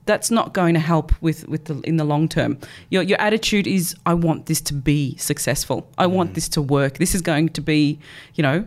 [0.05, 2.57] That's not going to help with with the in the long term.
[2.89, 5.89] Your your attitude is I want this to be successful.
[5.97, 6.97] I want this to work.
[6.97, 7.99] This is going to be
[8.35, 8.65] you know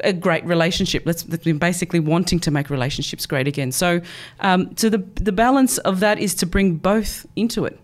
[0.00, 1.02] a great relationship.
[1.04, 3.72] Let's basically wanting to make relationships great again.
[3.72, 4.00] So,
[4.40, 7.78] um, so the the balance of that is to bring both into it.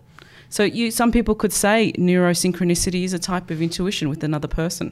[0.49, 4.91] So you, some people could say neurosynchronicity is a type of intuition with another person.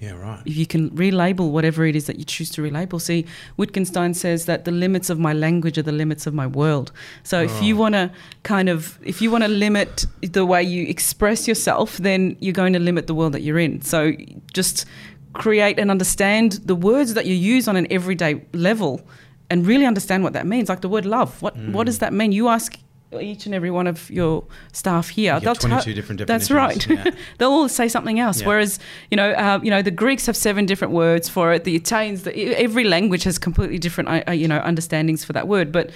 [0.00, 0.40] Yeah, right.
[0.44, 3.00] If you can relabel whatever it is that you choose to relabel.
[3.00, 3.26] See,
[3.56, 6.92] Wittgenstein says that the limits of my language are the limits of my world.
[7.24, 7.80] So if you oh.
[7.80, 8.10] want to
[8.44, 12.74] kind of, if you want to limit the way you express yourself, then you're going
[12.74, 13.82] to limit the world that you're in.
[13.82, 14.12] So
[14.52, 14.86] just
[15.32, 19.00] create and understand the words that you use on an everyday level
[19.50, 20.68] and really understand what that means.
[20.68, 21.40] Like the word love.
[21.42, 21.86] What what mm.
[21.86, 22.32] does that mean?
[22.32, 22.78] You ask
[23.20, 25.34] each and every one of your staff here.
[25.34, 26.48] You they'll tell- 22 different definitions.
[26.48, 27.06] That's right.
[27.06, 27.10] yeah.
[27.38, 28.40] They'll all say something else.
[28.40, 28.48] Yeah.
[28.48, 28.78] Whereas,
[29.10, 31.64] you know, uh, you know, the Greeks have seven different words for it.
[31.64, 35.48] The Italians, the, every language has completely different, uh, uh, you know, understandings for that
[35.48, 35.72] word.
[35.72, 35.90] But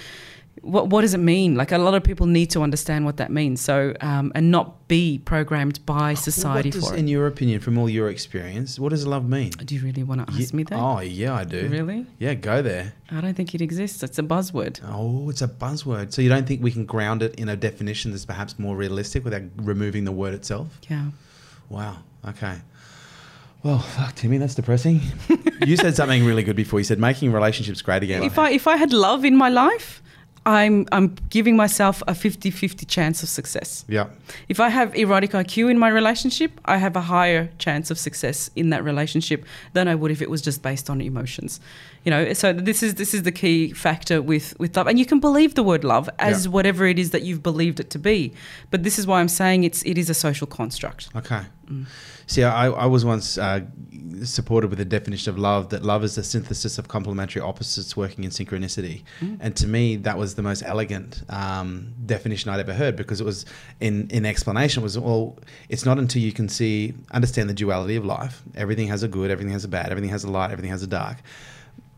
[0.63, 1.55] what what does it mean?
[1.55, 3.61] Like a lot of people need to understand what that means.
[3.61, 7.77] So, um, and not be programmed by society what does, for in your opinion, from
[7.77, 9.51] all your experience, what does love mean?
[9.51, 10.79] Do you really want to ask me that?
[10.79, 11.67] Oh, yeah, I do.
[11.67, 12.05] Really?
[12.17, 12.93] Yeah, go there.
[13.11, 14.01] I don't think it exists.
[14.03, 14.79] It's a buzzword.
[14.87, 16.13] Oh, it's a buzzword.
[16.13, 19.23] So you don't think we can ground it in a definition that's perhaps more realistic
[19.23, 20.79] without removing the word itself?
[20.89, 21.07] Yeah.
[21.69, 21.97] Wow.
[22.27, 22.55] Okay.
[23.63, 24.99] Well, fuck, Timmy, that's depressing.
[25.65, 26.79] you said something really good before.
[26.79, 28.21] You said making relationships great again.
[28.21, 30.02] If I if I had love in my life,
[30.45, 33.85] I'm I'm giving myself a 50-50 chance of success.
[33.87, 34.07] yeah.
[34.49, 38.49] If I have erotic IQ in my relationship, I have a higher chance of success
[38.55, 41.59] in that relationship than I would if it was just based on emotions.
[42.03, 45.05] You know, so this is this is the key factor with with love, and you
[45.05, 46.51] can believe the word love as Yeah.
[46.51, 48.33] whatever it is that you've believed it to be,
[48.71, 51.07] but this is why I'm saying it's it is a social construct.
[51.15, 51.41] Okay.
[51.71, 51.85] Mm.
[52.33, 53.61] See, I, I was once uh,
[54.23, 58.23] supported with the definition of love that love is the synthesis of complementary opposites working
[58.23, 59.03] in synchronicity.
[59.21, 59.37] Mm.
[59.39, 63.23] And to me, that was the most elegant um, definition I'd ever heard because it
[63.23, 63.45] was
[63.81, 65.37] in, in explanation was, well,
[65.69, 68.41] it's not until you can see, understand the duality of life.
[68.55, 70.87] Everything has a good, everything has a bad, everything has a light, everything has a
[70.87, 71.17] dark.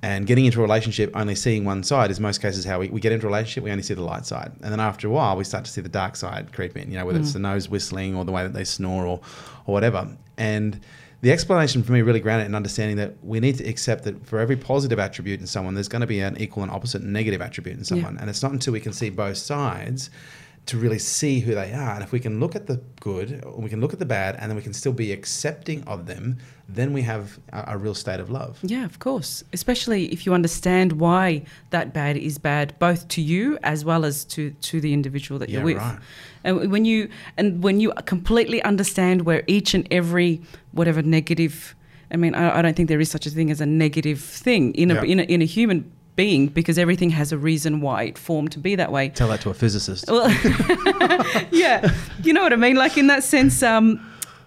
[0.05, 3.01] And getting into a relationship, only seeing one side is most cases how we, we
[3.01, 4.51] get into a relationship, we only see the light side.
[4.61, 6.99] And then after a while, we start to see the dark side creep in, you
[6.99, 7.33] know, whether it's mm.
[7.33, 9.19] the nose whistling or the way that they snore or,
[9.65, 10.07] or whatever.
[10.37, 10.79] And
[11.21, 14.37] the explanation for me really grounded in understanding that we need to accept that for
[14.37, 17.75] every positive attribute in someone, there's going to be an equal and opposite negative attribute
[17.75, 18.15] in someone.
[18.19, 20.11] And it's not until we can see both sides
[20.65, 21.93] to really see who they are.
[21.93, 24.35] And if we can look at the good, or we can look at the bad,
[24.39, 26.37] and then we can still be accepting of them,
[26.67, 28.57] then we have a, a real state of love.
[28.63, 29.43] Yeah, of course.
[29.53, 34.25] Especially if you understand why that bad is bad, both to you as well as
[34.25, 35.77] to, to the individual that Yeah, you're with.
[35.77, 35.99] right.
[36.43, 40.41] And when you and when you completely understand where each and every
[40.71, 41.75] whatever negative,
[42.11, 44.73] I mean, I, I don't think there is such a thing as a negative thing
[44.75, 45.03] in a, Yeah.
[45.03, 48.59] in a in a human being because everything has a reason why it formed to
[48.59, 49.09] be that way.
[49.09, 50.05] Tell that to a physicist.
[50.09, 50.29] Well,
[51.51, 51.93] yeah,
[52.23, 52.75] you know what I mean.
[52.75, 53.99] Like in that sense, um,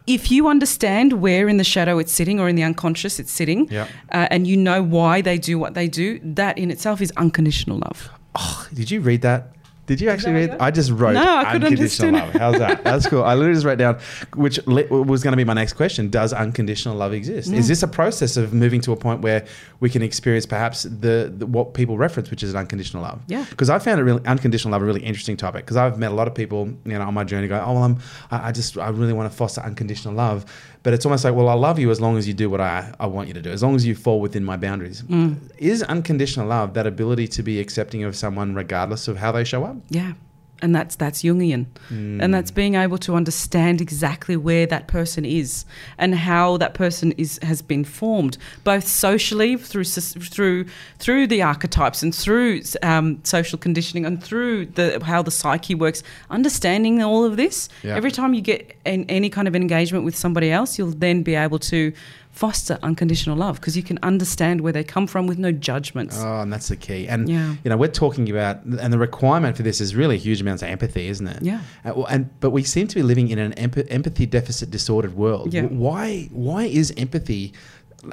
[0.06, 3.68] if you understand where in the shadow it's sitting or in the unconscious it's sitting,
[3.70, 3.86] Yeah.
[4.10, 7.78] uh, and you know why they do what they do, that in itself is unconditional
[7.78, 8.08] love.
[8.34, 9.52] Oh, did you read that?
[9.88, 10.50] Did you actually read?
[10.60, 12.34] I just wrote No, I couldn't unconditional love.
[12.34, 12.84] How's that?
[12.84, 13.24] That's cool.
[13.24, 13.98] I literally just wrote down,
[14.36, 17.50] which was going to be my next question: Does unconditional love exist?
[17.50, 17.68] Is mm.
[17.68, 19.46] this a process of moving to a point where
[19.80, 23.22] we can experience perhaps the, the what people reference, which is an unconditional love?
[23.28, 23.46] Yeah.
[23.48, 25.64] Because I found it really unconditional love a really interesting topic.
[25.64, 27.84] Because I've met a lot of people, you know, on my journey, go, oh well,
[27.84, 27.98] I'm,
[28.30, 30.44] I, I just, I really want to foster unconditional love.
[30.82, 32.94] But it's almost like, well, I love you as long as you do what I,
[33.00, 35.02] I want you to do, as long as you fall within my boundaries.
[35.02, 35.36] Mm.
[35.58, 39.64] Is unconditional love that ability to be accepting of someone regardless of how they show
[39.64, 39.76] up?
[39.90, 40.12] Yeah.
[40.60, 45.64] And that's that's Jungian, and that's being able to understand exactly where that person is
[45.98, 50.64] and how that person is has been formed, both socially through through
[50.98, 56.02] through the archetypes and through um, social conditioning and through the how the psyche works.
[56.30, 57.94] Understanding all of this, Yeah.
[57.96, 61.34] every time you get an, any kind of engagement with somebody else, you'll then be
[61.36, 61.92] able to
[62.38, 66.16] foster unconditional love because you can understand where they come from with no judgments.
[66.20, 67.08] Oh, and that's the key.
[67.08, 67.56] And Yeah.
[67.64, 70.68] you know, we're talking about, and the requirement for this is really huge amounts of
[70.68, 71.42] empathy, isn't it?
[71.42, 71.60] Yeah.
[71.84, 75.14] Uh, well, and but we seem to be living in an emp- empathy deficit disordered
[75.16, 75.52] world.
[75.52, 75.62] Yeah.
[75.62, 76.28] Why?
[76.30, 77.52] Why is empathy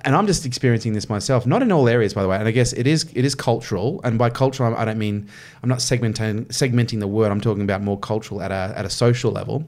[0.04, 2.38] and I'm just experiencing this myself, not in all areas, by the way.
[2.38, 5.28] And I guess it is it is cultural, and by cultural, I don't mean
[5.62, 7.32] I'm not segmenting segmenting the word.
[7.32, 9.68] I'm talking about more cultural at a at a social level.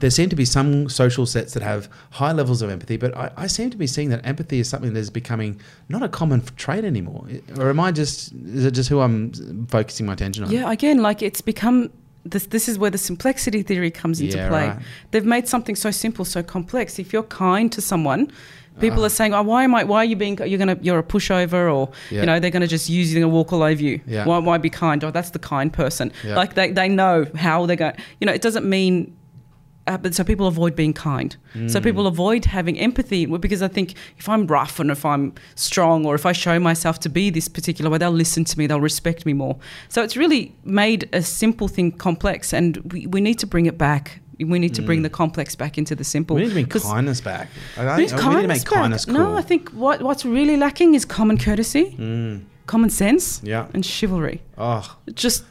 [0.00, 3.30] There seem to be some social sets that have high levels of empathy, but I,
[3.36, 6.42] I seem to be seeing that empathy is something that is becoming not a common
[6.56, 7.26] trait anymore.
[7.58, 10.50] Or am I just is it just who I'm focusing my attention on?
[10.50, 11.90] Yeah, again, like it's become
[12.24, 14.68] this this is where the complexity theory comes into Yeah, play.
[14.68, 14.78] right.
[15.10, 16.98] They've made something so simple so complex.
[16.98, 18.30] If you're kind to someone,
[18.78, 19.06] people Ah.
[19.06, 19.84] are saying, "Oh, why am I?
[19.84, 20.36] Why are you being?
[20.36, 22.20] You're gonna you're a pushover, or Yeah.
[22.20, 24.00] you know they're gonna just use you, they're gonna walk all over you.
[24.06, 24.26] Yeah.
[24.26, 25.02] Why, why be kind?
[25.02, 26.12] Oh, that's the kind person.
[26.24, 27.94] Like they they know how they're going.
[28.20, 29.16] You know, it doesn't mean.
[29.86, 31.36] Uh, but so people avoid being kind.
[31.54, 31.70] Mm.
[31.70, 36.06] So people avoid having empathy because I think if I'm rough and if I'm strong
[36.06, 38.80] or if I show myself to be this particular way, they'll listen to me, they'll
[38.80, 39.56] respect me more.
[39.88, 43.78] So it's really made a simple thing complex, and we, we need to bring it
[43.78, 44.20] back.
[44.38, 46.36] We need to bring the complex back into the simple.
[46.36, 46.38] Mm.
[46.38, 47.48] We need to bring kindness back.
[47.76, 48.72] I, we need we need to kindness make back.
[48.80, 49.14] kindness cool.
[49.14, 52.42] No, I think what what's really lacking is common courtesy, Mm.
[52.66, 53.66] common sense, Yeah.
[53.74, 54.40] and chivalry.
[54.56, 55.44] Oh, Just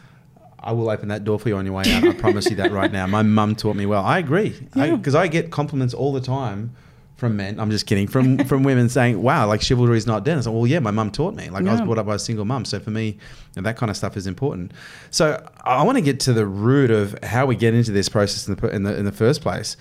[0.62, 2.04] I will open that door for you on your way out.
[2.04, 3.08] I promise you that right now.
[3.08, 4.04] My mum taught me well.
[4.04, 4.96] I agree Yeah.
[4.96, 6.76] because I, get compliments all the time
[7.16, 7.60] from men.
[7.60, 8.08] I'm just kidding.
[8.08, 10.92] From from women saying, "Wow, like chivalry is not dead." I said, "Well, yeah, my
[10.92, 11.50] mum taught me.
[11.50, 13.18] Like I was brought up by a single mum, so for me, you
[13.58, 14.72] know, that kind of stuff is important."
[15.12, 18.48] So I want to get to the root of how we get into this process
[18.48, 19.76] in the in the in the first place.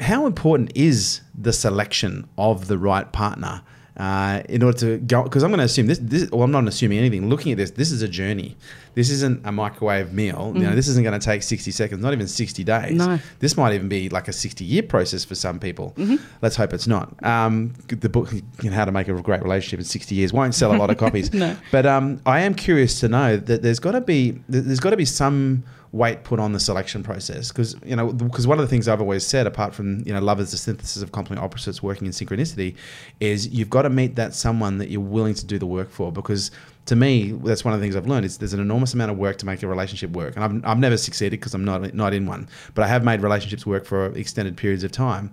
[0.00, 3.62] How important is the selection of the right partner?
[3.94, 6.30] Uh, in order to go, because I'm going to assume this, this.
[6.30, 7.28] Well, I'm not assuming anything.
[7.28, 8.56] Looking at this, this is a journey.
[8.94, 10.52] This isn't a microwave meal.
[10.54, 12.92] You know, this isn't going to take 60 seconds, not even 60 days.
[12.92, 13.18] No.
[13.38, 15.94] This might even be like a 60 year process for some people.
[16.40, 17.14] Let's hope it's not.
[17.24, 20.54] Um, the book, you know, How to Make a Great Relationship in 60 Years, won't
[20.54, 21.32] sell a lot of copies.
[21.32, 21.56] No.
[21.70, 24.96] But um, I am curious to know that there's got to be there's got to
[24.96, 27.48] be some weight put on the selection process.
[27.48, 30.20] Because you know because one of the things I've always said apart from you know
[30.20, 32.76] love is the synthesis of complementary opposites working in synchronicity
[33.20, 36.10] is you've got to meet that someone that you're willing to do the work for.
[36.10, 36.50] Because
[36.86, 39.18] to me that's one of the things I've learned is there's an enormous amount of
[39.18, 40.34] work to make a relationship work.
[40.36, 42.48] And I've, I've never succeeded because I'm not not in one.
[42.74, 45.30] But I have made relationships work for extended periods of time.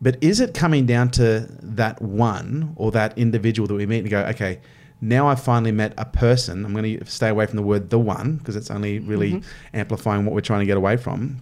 [0.00, 4.10] But is it coming down to that one or that individual that we meet and
[4.10, 4.60] go, okay,
[5.00, 6.64] now I've finally met a person.
[6.64, 9.76] I'm going to stay away from the word the one because it's only really mm-hmm.
[9.76, 11.40] amplifying what we're trying to get away from.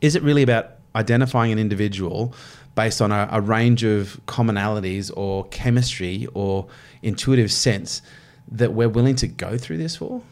[0.00, 2.34] Is it really about identifying an individual
[2.74, 6.66] based on a, a range of commonalities or chemistry or
[7.02, 8.02] intuitive sense
[8.48, 10.22] that we're willing to go through this for?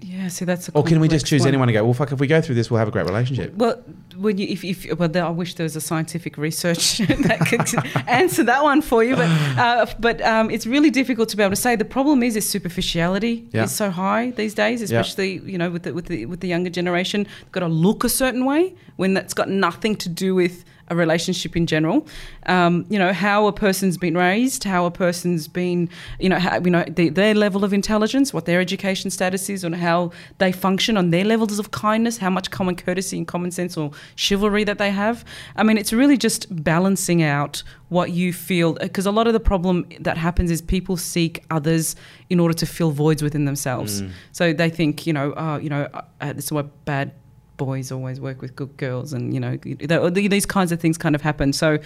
[0.00, 1.48] Yeah, see that's a Or can we just choose one.
[1.48, 3.54] anyone and go, well, fuck, if we go through this, we'll have a great relationship?
[3.54, 3.82] Well,
[4.16, 8.06] when you, if, if well, there, I wish there was a scientific research that could
[8.08, 9.28] answer that one for you, but
[9.58, 11.74] uh, but um, it's really difficult to be able to say.
[11.76, 13.64] The problem is, is superficiality Yeah.
[13.64, 16.70] is so high these days, especially you know with the, with the with the younger
[16.70, 17.24] generation.
[17.24, 20.96] They've got to look a certain way when that's got nothing to do with a
[20.96, 22.06] relationship in general.
[22.46, 26.56] Um, you know how a person's been raised, how a person's been, you know, how,
[26.56, 30.52] you know the, their level of intelligence, what their education status is, and how they
[30.52, 34.64] function on their levels of kindness, how much common courtesy and common sense or chivalry
[34.64, 35.24] that they have.
[35.56, 39.40] I mean, it's really just balancing out what you feel because a lot of the
[39.40, 41.94] problem that happens is people seek others
[42.28, 44.02] in order to fill voids within themselves.
[44.32, 45.88] So they think, you know, uh, you know,
[46.20, 47.12] uh, this is what bad
[47.56, 51.22] boys always work with good girls, and you know, these kinds of things kind of
[51.22, 51.52] happen.
[51.52, 51.78] So.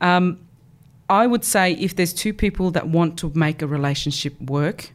[0.00, 0.38] Um,
[1.08, 4.92] I would say if there's two people that want to make a relationship work,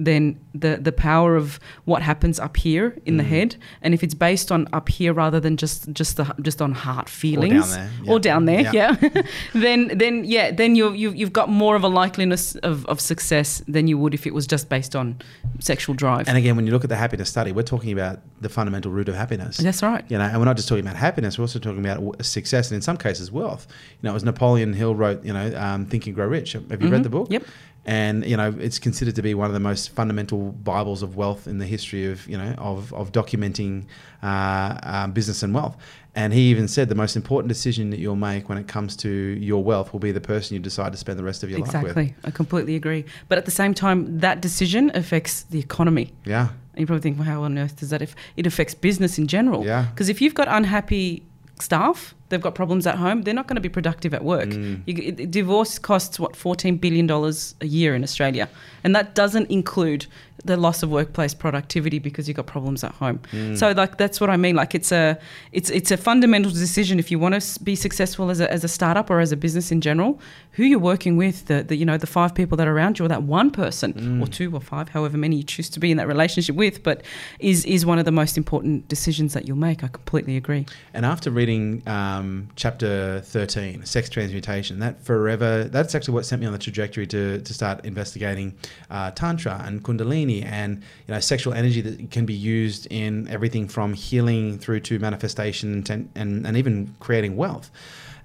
[0.00, 4.14] then the the power of what happens up here in the head, and if it's
[4.14, 8.14] based on up here rather than just just the just on heart feelings there, or
[8.14, 8.18] yeah.
[8.18, 8.96] down there, Yeah.
[9.00, 9.22] yeah,
[9.52, 13.62] then then yeah, then you you you've got more of a likeliness of, of success
[13.68, 15.20] than you would if it was just based on
[15.58, 16.28] sexual drive.
[16.28, 19.08] And again, when you look at the happiness study, we're talking about the fundamental root
[19.08, 19.58] of happiness.
[19.58, 20.04] That's right.
[20.08, 22.76] You know, and we're not just talking about happiness; we're also talking about success, and
[22.76, 23.66] in some cases, wealth.
[23.68, 26.82] You know, it was Napoleon Hill wrote, you know, um, "Think and Grow Rich." Have
[26.82, 27.28] you read the book?
[27.30, 27.44] Yep.
[27.86, 31.46] And you know, it's considered to be one of the most fundamental bibles of wealth
[31.46, 33.86] in the history of you know of of documenting
[34.22, 35.76] uh, um, business and wealth.
[36.14, 39.08] And he even said the most important decision that you'll make when it comes to
[39.08, 41.72] your wealth will be the person you decide to spend the rest of your life
[41.72, 41.82] with.
[41.82, 42.14] Exactly.
[42.24, 43.04] I completely agree.
[43.28, 46.12] But at the same time, that decision affects the economy.
[46.24, 46.48] Yeah.
[46.72, 48.02] And you probably think, well, how on earth does that?
[48.02, 49.86] If it affects business in general, Yeah.
[49.90, 51.22] Because if you've got unhappy
[51.60, 54.48] staff, they've got problems at home, they're not going to be productive at work.
[54.48, 54.82] Mm.
[54.86, 58.48] You, divorce costs what fourteen billion dollars a year in Australia,
[58.82, 60.06] and that doesn't include
[60.42, 63.20] the loss of workplace productivity because you've got problems at home.
[63.32, 63.58] Mm.
[63.58, 64.56] So like that's what I mean.
[64.56, 65.18] Like it's a
[65.52, 68.68] it's it's a fundamental decision if you want to be successful as a, as a
[68.68, 70.18] startup or as a business in general.
[70.56, 73.04] Who you're working with, the, the you know the five people that are around you,
[73.04, 74.22] or that one person, Mm.
[74.22, 76.96] or two or five, however many you choose to be in that relationship with, but
[77.38, 79.78] is is one of the most important decisions that you'll make.
[79.86, 80.64] I completely agree.
[80.96, 84.78] And after reading um, um, chapter 13, sex transmutation.
[84.78, 88.56] That forever, that's actually what sent me on the trajectory to, to start investigating
[88.90, 93.68] uh, Tantra and Kundalini and you know sexual energy that can be used in everything
[93.68, 97.70] from healing through to manifestation and, and, and even creating wealth.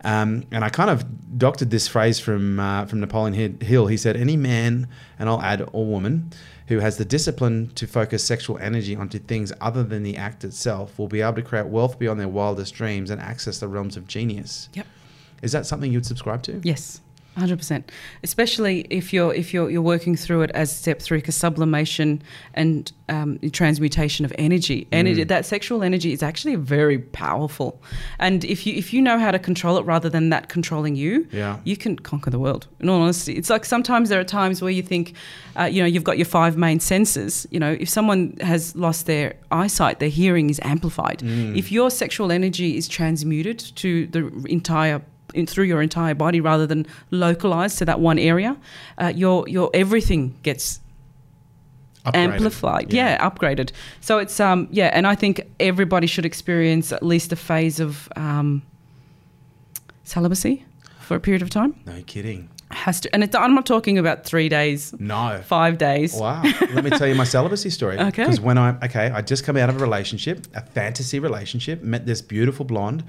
[0.04, 3.88] Um, and I kind of doctored this phrase from uh, from Napoleon Hill.
[3.88, 4.88] He said, "Any man,
[5.18, 6.32] and I'll add, or woman,
[6.68, 10.98] who has the discipline to focus sexual energy onto things other than the act itself
[11.00, 14.08] will be able to create wealth beyond their wildest dreams and access the realms of
[14.08, 14.88] genius." Yep.
[15.42, 16.62] Is that something you'd subscribe to?
[16.64, 17.02] Yes.
[17.38, 17.92] Hundred percent,
[18.24, 22.22] especially if you're if you're you're working through it as step three, because sublimation
[22.54, 27.82] and um, transmutation of energy, energy that sexual energy is actually very powerful,
[28.20, 31.28] and if you if you know how to control it rather than that controlling you,
[31.34, 31.60] Yeah.
[31.66, 32.68] you can conquer the world.
[32.80, 35.14] In all honesty, it's like sometimes there are times where you think,
[35.60, 37.46] uh, you know, you've got your five main senses.
[37.52, 41.22] You know, if someone has lost their eyesight, their hearing is amplified.
[41.24, 45.02] If your sexual energy is transmuted to the entire
[45.36, 48.58] in, through your entire body rather than localized to that one area,
[48.98, 50.80] uh, your your everything gets
[52.06, 52.16] Upgraded.
[52.16, 52.94] amplified.
[52.94, 53.30] Yeah.
[53.30, 53.72] upgraded.
[54.00, 58.08] So it's um yeah, and I think everybody should experience at least a phase of
[58.16, 58.62] um,
[60.04, 60.66] celibacy
[61.00, 61.74] for a period of time.
[61.86, 62.50] No kidding.
[62.72, 65.40] Has to, and it's, I'm not talking about three days, No.
[65.46, 66.16] five days.
[66.16, 66.42] Wow.
[66.74, 67.98] Let me tell you my celibacy story.
[68.06, 68.24] Okay.
[68.24, 72.06] Because when I, okay, I just come out of a relationship, a fantasy relationship, met
[72.06, 73.04] this beautiful blonde.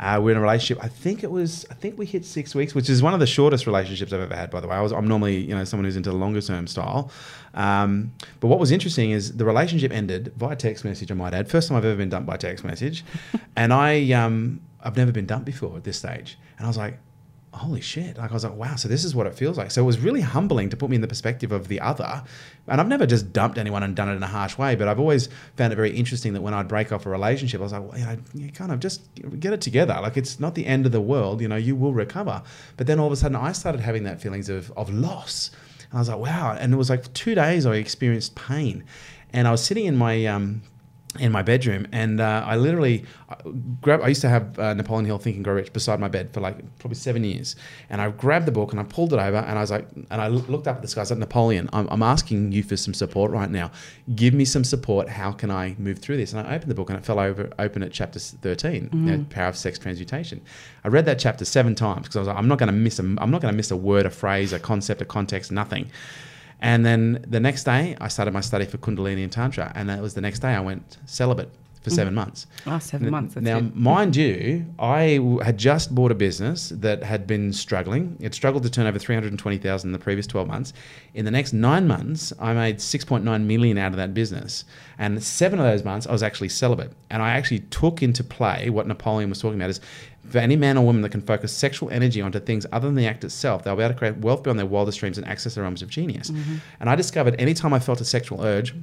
[0.00, 0.82] Uh, we're in a relationship.
[0.82, 3.26] I think it was, I think we hit six weeks, which is one of the
[3.26, 4.76] shortest relationships I've ever had, by the way.
[4.76, 7.10] I was, I'm normally, you know, someone who's into the longer term style.
[7.54, 11.48] Um, but what was interesting is the relationship ended via text message, I might add.
[11.48, 13.04] First time I've ever been dumped by text message.
[13.56, 16.38] and I, um, I've never been dumped before at this stage.
[16.56, 16.98] And I was like,
[17.52, 18.16] holy shit.
[18.16, 19.70] Like i was like wow so this is what it feels like.
[19.70, 22.24] So it was really humbling to put me in the perspective of the other.
[22.66, 25.00] And i've never just dumped anyone and done it in a harsh way but i've
[25.00, 27.82] always found it very interesting that when i'd break off a relationship i was like
[27.82, 29.02] well, you know you kind of just
[29.38, 29.98] get it together.
[30.00, 32.42] Like it's not the end of the world you know you will recover.
[32.76, 35.50] But then all of a sudden i started having that feelings of, of loss.
[35.90, 36.56] And i was like wow.
[36.58, 38.84] And it was like two days i experienced pain.
[39.32, 40.62] And i was sitting in my um,
[41.18, 43.34] in my bedroom, and uh, I literally uh,
[43.82, 44.00] grab.
[44.00, 46.40] I used to have uh, Napoleon Hill Think and Grow Rich beside my bed for
[46.40, 47.54] like probably seven years,
[47.90, 50.22] and I grabbed the book and I pulled it over, and I was like, and
[50.22, 51.02] I looked up at this guy.
[51.02, 53.70] I said, Napoleon, I'm, I'm asking you for some support right now.
[54.14, 55.08] Give me some support.
[55.08, 56.32] How can I move through this?
[56.32, 59.26] And I opened the book, and it fell over open at chapter 13, you know,
[59.28, 60.40] Power of Sex Transmutation.
[60.82, 62.98] I read that chapter seven times because I was like, I'm not going to miss
[62.98, 65.90] a, I'm not going to miss a word, a phrase, a concept, a context, nothing.
[66.62, 69.72] And then the next day, I started my study for Kundalini and Tantra.
[69.74, 71.50] And that was the next day I went celibate
[71.82, 71.94] for mm.
[71.94, 72.46] seven months.
[72.66, 73.34] Ah, seven N- months.
[73.34, 73.74] That's now, good.
[73.74, 73.76] Mm.
[73.76, 78.16] mind you, I w- had just bought a business that had been struggling.
[78.20, 80.72] It struggled to turn over 320,000 in the previous 12 months.
[81.14, 84.64] In the next nine months, I made 6.9 million out of that business.
[84.98, 86.92] And seven of those months, I was actually celibate.
[87.10, 89.80] And I actually took into play what Napoleon was talking about is
[90.28, 93.06] for any man or woman that can focus sexual energy onto things other than the
[93.06, 95.62] act itself, they'll be able to create wealth beyond their wildest dreams and access the
[95.62, 96.30] realms of genius.
[96.30, 96.56] Mm-hmm.
[96.80, 98.74] And I discovered anytime I felt a sexual urge,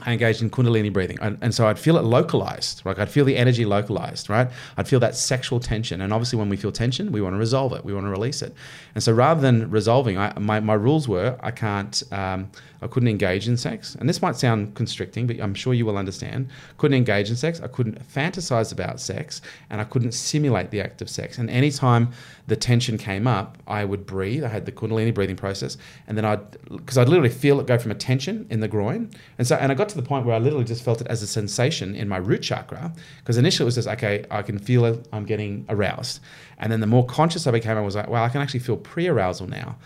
[0.00, 1.18] I engaged in Kundalini breathing.
[1.20, 2.98] And, and so I'd feel it localized, right?
[2.98, 4.48] I'd feel the energy localized, right?
[4.76, 6.00] I'd feel that sexual tension.
[6.00, 8.42] And obviously, when we feel tension, we want to resolve it, we want to release
[8.42, 8.54] it.
[8.94, 12.50] And so rather than resolving, I, my, my rules were I can't, um,
[12.82, 13.96] I couldn't engage in sex.
[13.98, 16.48] And this might sound constricting, but I'm sure you will understand.
[16.78, 17.60] Couldn't engage in sex.
[17.60, 19.40] I couldn't fantasize about sex.
[19.70, 21.38] And I couldn't simulate the act of sex.
[21.38, 22.12] And anytime
[22.46, 24.44] the tension came up, I would breathe.
[24.44, 25.76] I had the Kundalini breathing process.
[26.06, 29.10] And then I'd, because I'd literally feel it go from a tension in the groin.
[29.38, 31.22] And so, and I got to the point where I literally just felt it as
[31.22, 32.92] a sensation in my root chakra.
[33.18, 36.20] Because initially it was just, okay, I can feel it, I'm getting aroused.
[36.58, 38.76] And then the more conscious I became, I was like, wow, I can actually feel
[38.76, 39.76] pre arousal now.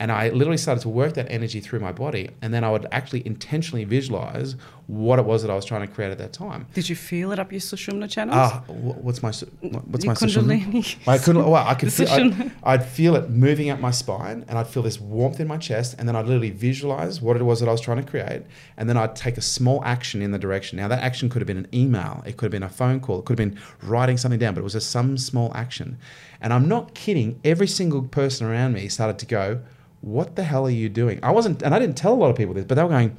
[0.00, 2.30] And I literally started to work that energy through my body.
[2.40, 5.86] And then I would actually intentionally visualize what it was that I was trying to
[5.86, 6.66] create at that time.
[6.74, 8.36] Did you feel it up your Sushumna channels?
[8.36, 10.62] Ah, wh- what's my what's Your my sushumna?
[10.62, 10.96] Kundalini.
[11.06, 11.44] I couldn't.
[11.44, 12.10] Well, I could feel.
[12.10, 12.50] I'd.
[12.64, 15.96] I'd feel it moving up my spine, and I'd feel this warmth in my chest,
[15.98, 18.42] and then I'd literally visualize what it was that I was trying to create,
[18.78, 20.78] and then I'd take a small action in the direction.
[20.78, 23.20] Now that action could have been an email, it could have been a phone call,
[23.20, 25.98] it could have been writing something down, but it was just some small action.
[26.40, 27.38] And I'm not kidding.
[27.44, 29.60] Every single person around me started to go,
[30.00, 32.36] "What the hell are you doing?" I wasn't, and I didn't tell a lot of
[32.36, 33.16] people this, but they were going,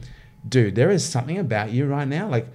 [0.47, 2.47] "Dude, there is something about you right now, like."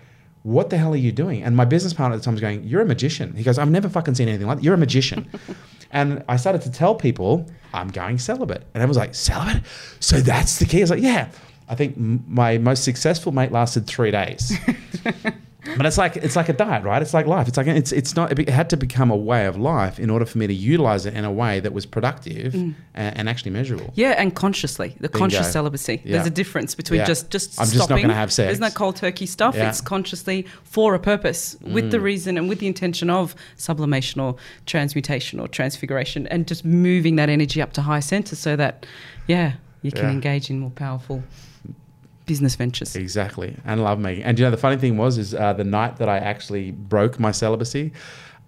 [0.47, 1.43] what the hell are you doing?
[1.43, 3.35] And my business partner at the time was going, You're a magician.
[3.35, 4.63] He goes, I've never fucking seen anything like that.
[4.65, 5.29] You're a magician.
[5.91, 8.65] and I started to tell people, I'm going celibate.
[8.73, 9.65] And I was like, Celibate?
[9.99, 10.79] So that's the key.
[10.79, 11.31] I was like, Yeah.
[11.69, 14.57] I think my most successful mate lasted three days.
[15.77, 17.01] but it's like it's like a diet, right?
[17.03, 17.49] It's like life.
[17.49, 18.39] It's like it's it's not.
[18.39, 21.15] It had to become a way of life in order for me to utilize it
[21.15, 23.93] in a way that was productive and, and actually measurable.
[23.95, 26.03] Yeah, and consciously, the conscious celibacy.
[26.05, 26.13] Yeah.
[26.13, 27.07] There's a difference between Yeah.
[27.07, 28.03] just just I'm just not stopping.
[28.03, 28.47] gonna have sex.
[28.47, 29.55] There's no cold turkey stuff.
[29.55, 29.67] Yeah.
[29.67, 29.69] Mm.
[29.71, 34.37] It's consciously for a purpose, with the reason and with the intention of sublimation or
[34.67, 38.87] transmutation or transfiguration, and just moving that energy up to higher centers so that,
[39.27, 39.53] yeah,
[39.83, 41.23] you can engage in more powerful
[42.27, 42.95] business ventures.
[42.97, 44.25] Exactly, and love making.
[44.25, 47.19] And you know, the funny thing was, is uh, the night that I actually broke
[47.19, 47.93] my celibacy,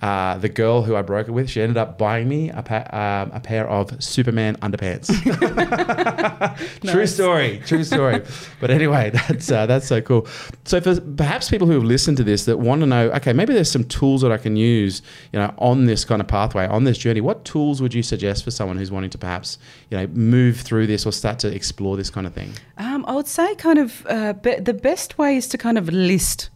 [0.01, 2.87] uh, the girl who I broke it with, she ended up buying me a, pa-
[2.93, 5.09] um, a pair of Superman underpants.
[6.83, 7.15] True Nice.
[7.15, 8.23] story, true story.
[8.61, 10.27] but anyway, that's uh, that's so cool.
[10.65, 13.53] So for perhaps people who have listened to this that want to know, okay, maybe
[13.55, 16.85] there's some tools that I can use, you know, on this kind of pathway, on
[16.85, 17.21] this journey.
[17.21, 19.59] What tools would you suggest for someone who's wanting to perhaps,
[19.91, 22.53] you know, move through this or start to explore this kind of thing?
[22.77, 25.89] Um, I would say, kind of, uh, be- the best way is to kind of
[25.89, 26.51] list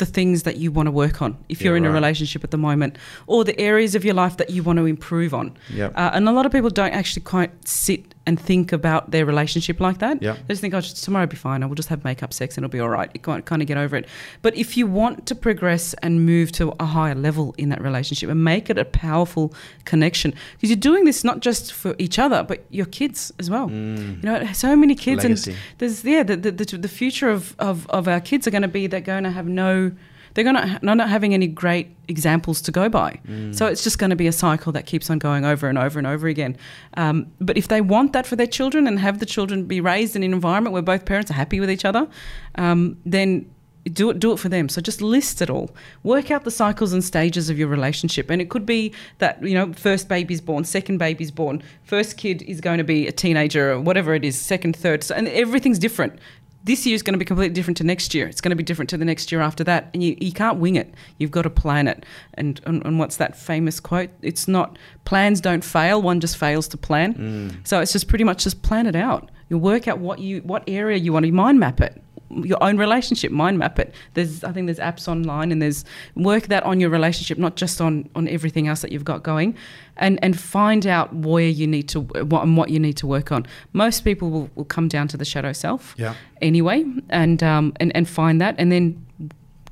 [0.00, 2.50] the things that you want to work on if Yeah, you're in a relationship at
[2.50, 2.98] the moment,
[3.28, 5.56] or the areas of your life that you want to improve on.
[5.72, 5.92] Yep.
[5.96, 9.80] Uh, and a lot of people don't actually quite sit and think about their relationship
[9.80, 10.22] like that.
[10.22, 10.34] Yeah.
[10.34, 11.62] They just think, oh, just- tomorrow will be fine.
[11.62, 13.10] I will just have makeup sex and it'll be all right.
[13.14, 14.06] You can't kind of get over it.
[14.42, 18.28] But if you want to progress and move to a higher level in that relationship
[18.28, 19.54] and make it a powerful
[19.84, 23.68] connection, because you're doing this not just for each other, but your kids as well.
[23.68, 24.22] Mm.
[24.22, 25.52] You know, so many kids Legacy.
[25.52, 28.62] and there's yeah the the, the, the future of, of, of our kids are going
[28.62, 29.92] to be they're going to have no
[30.34, 33.20] they're going to not having any great examples to go by.
[33.52, 35.98] So it's just going to be a cycle that keeps on going over and over
[35.98, 36.56] and over again.
[36.94, 40.16] Um, but if they want that for their children and have the children be raised
[40.16, 42.08] in an environment where both parents are happy with each other
[42.56, 43.50] um, then
[43.84, 44.68] do it do it for them.
[44.68, 45.70] So just list it all.
[46.02, 48.28] Work out the cycles and stages of your relationship.
[48.30, 52.42] And it could be that you know first baby's born second baby's born first kid
[52.42, 55.02] is going to be a teenager or whatever it is second third.
[55.02, 56.18] So, and everything's different
[56.64, 58.26] this year is going to be completely different to next year.
[58.26, 59.90] It's going to be different to the next year after that.
[59.94, 60.94] And you, you can't wing it.
[61.18, 62.04] You've got to plan it.
[62.34, 64.10] And, and, and what's that famous quote?
[64.20, 67.14] It's not plans don't fail, one just fails to plan.
[67.14, 67.66] Mm.
[67.66, 69.30] So it's just pretty much just plan it out.
[69.48, 72.00] You work out what you what area you want to mind map it.
[72.30, 73.92] Your own relationship, mind map it.
[74.14, 77.80] There's I think there's apps online and there's work that on your relationship, not just
[77.80, 79.56] on on everything else that you've got going,
[79.96, 83.32] and and find out where you need to what and what you need to work
[83.32, 83.46] on.
[83.72, 86.14] Most people will, will come down to the shadow self Yeah.
[86.40, 89.04] anyway and um, and and find that and then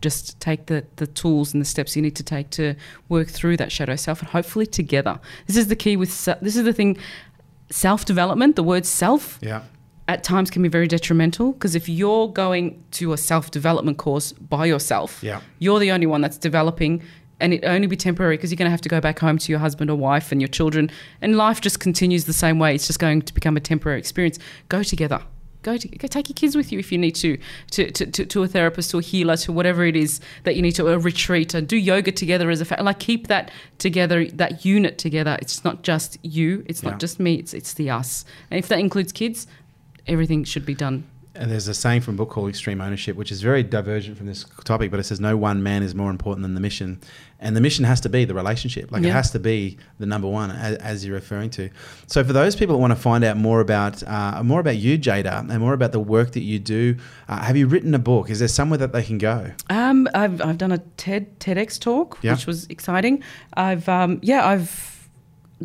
[0.01, 2.75] just take the the tools and the steps you need to take to
[3.09, 6.65] work through that shadow self and hopefully together this is the key with this is
[6.65, 6.97] the thing
[7.71, 9.63] self development the word self Yeah.
[10.09, 14.33] At times can be very detrimental because if you're going to a self development course
[14.33, 15.41] by yourself Yeah.
[15.59, 17.03] you're the only one that's developing
[17.41, 19.53] and it only be temporary because you're going to have to go back home to
[19.53, 20.91] your husband or wife and your children
[21.21, 22.75] and life just continues the same way.
[22.75, 24.39] It's just going to become a temporary experience.
[24.69, 25.21] Go together.
[25.63, 27.37] Go to go take your kids with you if you need to
[27.73, 30.63] to, to, to, to a therapist to a healer to whatever it is that you
[30.63, 34.25] need to a retreat and do yoga together as a fa- like keep that together
[34.27, 35.37] that unit together.
[35.43, 36.65] It's not just you.
[36.67, 36.91] It's Yeah.
[36.91, 37.35] not just me.
[37.35, 38.25] It's it's the us.
[38.51, 39.47] And if that includes kids
[40.09, 41.05] everything should be done
[41.35, 44.27] And there's a saying from a book called Extreme Ownership, which is very divergent from
[44.27, 46.99] this topic, but it says no one man is more important than the mission.
[47.39, 48.91] And the mission has to be the relationship.
[48.91, 51.71] Like it has to be the number one, as, as you're referring to.
[52.09, 54.99] So for those people that want to find out more about uh, more about you,
[54.99, 56.97] Jaida, and more about the work that you do,
[57.29, 58.31] uh, have you written a book?
[58.31, 59.53] Is there somewhere that they can go?
[59.71, 62.33] Um, I've, I've done a TED TEDx talk, Yeah.
[62.33, 63.23] which was exciting.
[63.55, 64.98] I've um, yeah, I've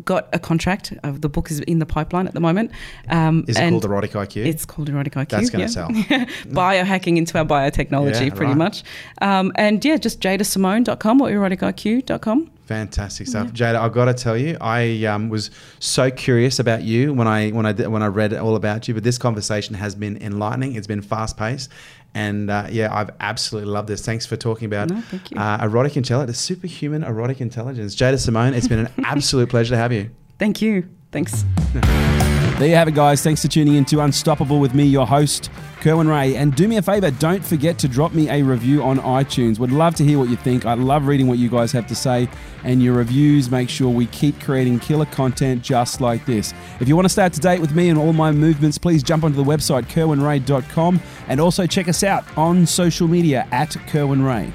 [0.04, 0.92] got a contract.
[1.02, 2.70] Uh, the book is in the pipeline at the moment.
[3.08, 4.46] Um, Is it called Erotic IQ?
[4.46, 5.28] It's called Erotic IQ.
[5.28, 5.68] That's gonna yeah.
[5.68, 5.88] sell.
[5.88, 8.56] Biohacking into our biotechnology, Yeah, pretty right.
[8.56, 8.84] much.
[9.20, 12.50] Um, and yeah, just jaidasimone.com or erotiqiq.com.
[12.66, 13.74] Fantastic stuff, Jaida.
[13.76, 17.66] I've got to tell you, I um, was so curious about you when I when
[17.66, 18.94] I when I read all about you.
[18.94, 20.74] But this conversation has been enlightening.
[20.74, 21.70] It's been fast paced,
[22.14, 24.04] and uh, yeah, I've absolutely loved this.
[24.04, 25.02] Thanks for talking about No,
[25.36, 27.94] uh, erotic intelligence, superhuman erotic intelligence.
[27.96, 30.10] Jaida Simone, it's been an absolute pleasure to have you.
[30.38, 30.88] Thank you.
[31.12, 31.44] Thanks.
[32.58, 33.20] There you have it, guys.
[33.20, 35.50] Thanks for tuning in to Unstoppable with me, your host,
[35.80, 36.36] Kerwin Rae.
[36.36, 39.58] And do me a favor, don't forget to drop me a review on iTunes.
[39.58, 40.64] Would love to hear what you think.
[40.64, 42.28] I love reading what you guys have to say.
[42.62, 46.54] And your reviews make sure we keep creating killer content just like this.
[46.78, 49.02] If you want to stay up to date with me and all my movements, please
[49.02, 51.00] jump onto the website, kerwinrae.com.
[51.26, 54.52] And also check us out on social media at Kerwin Rae.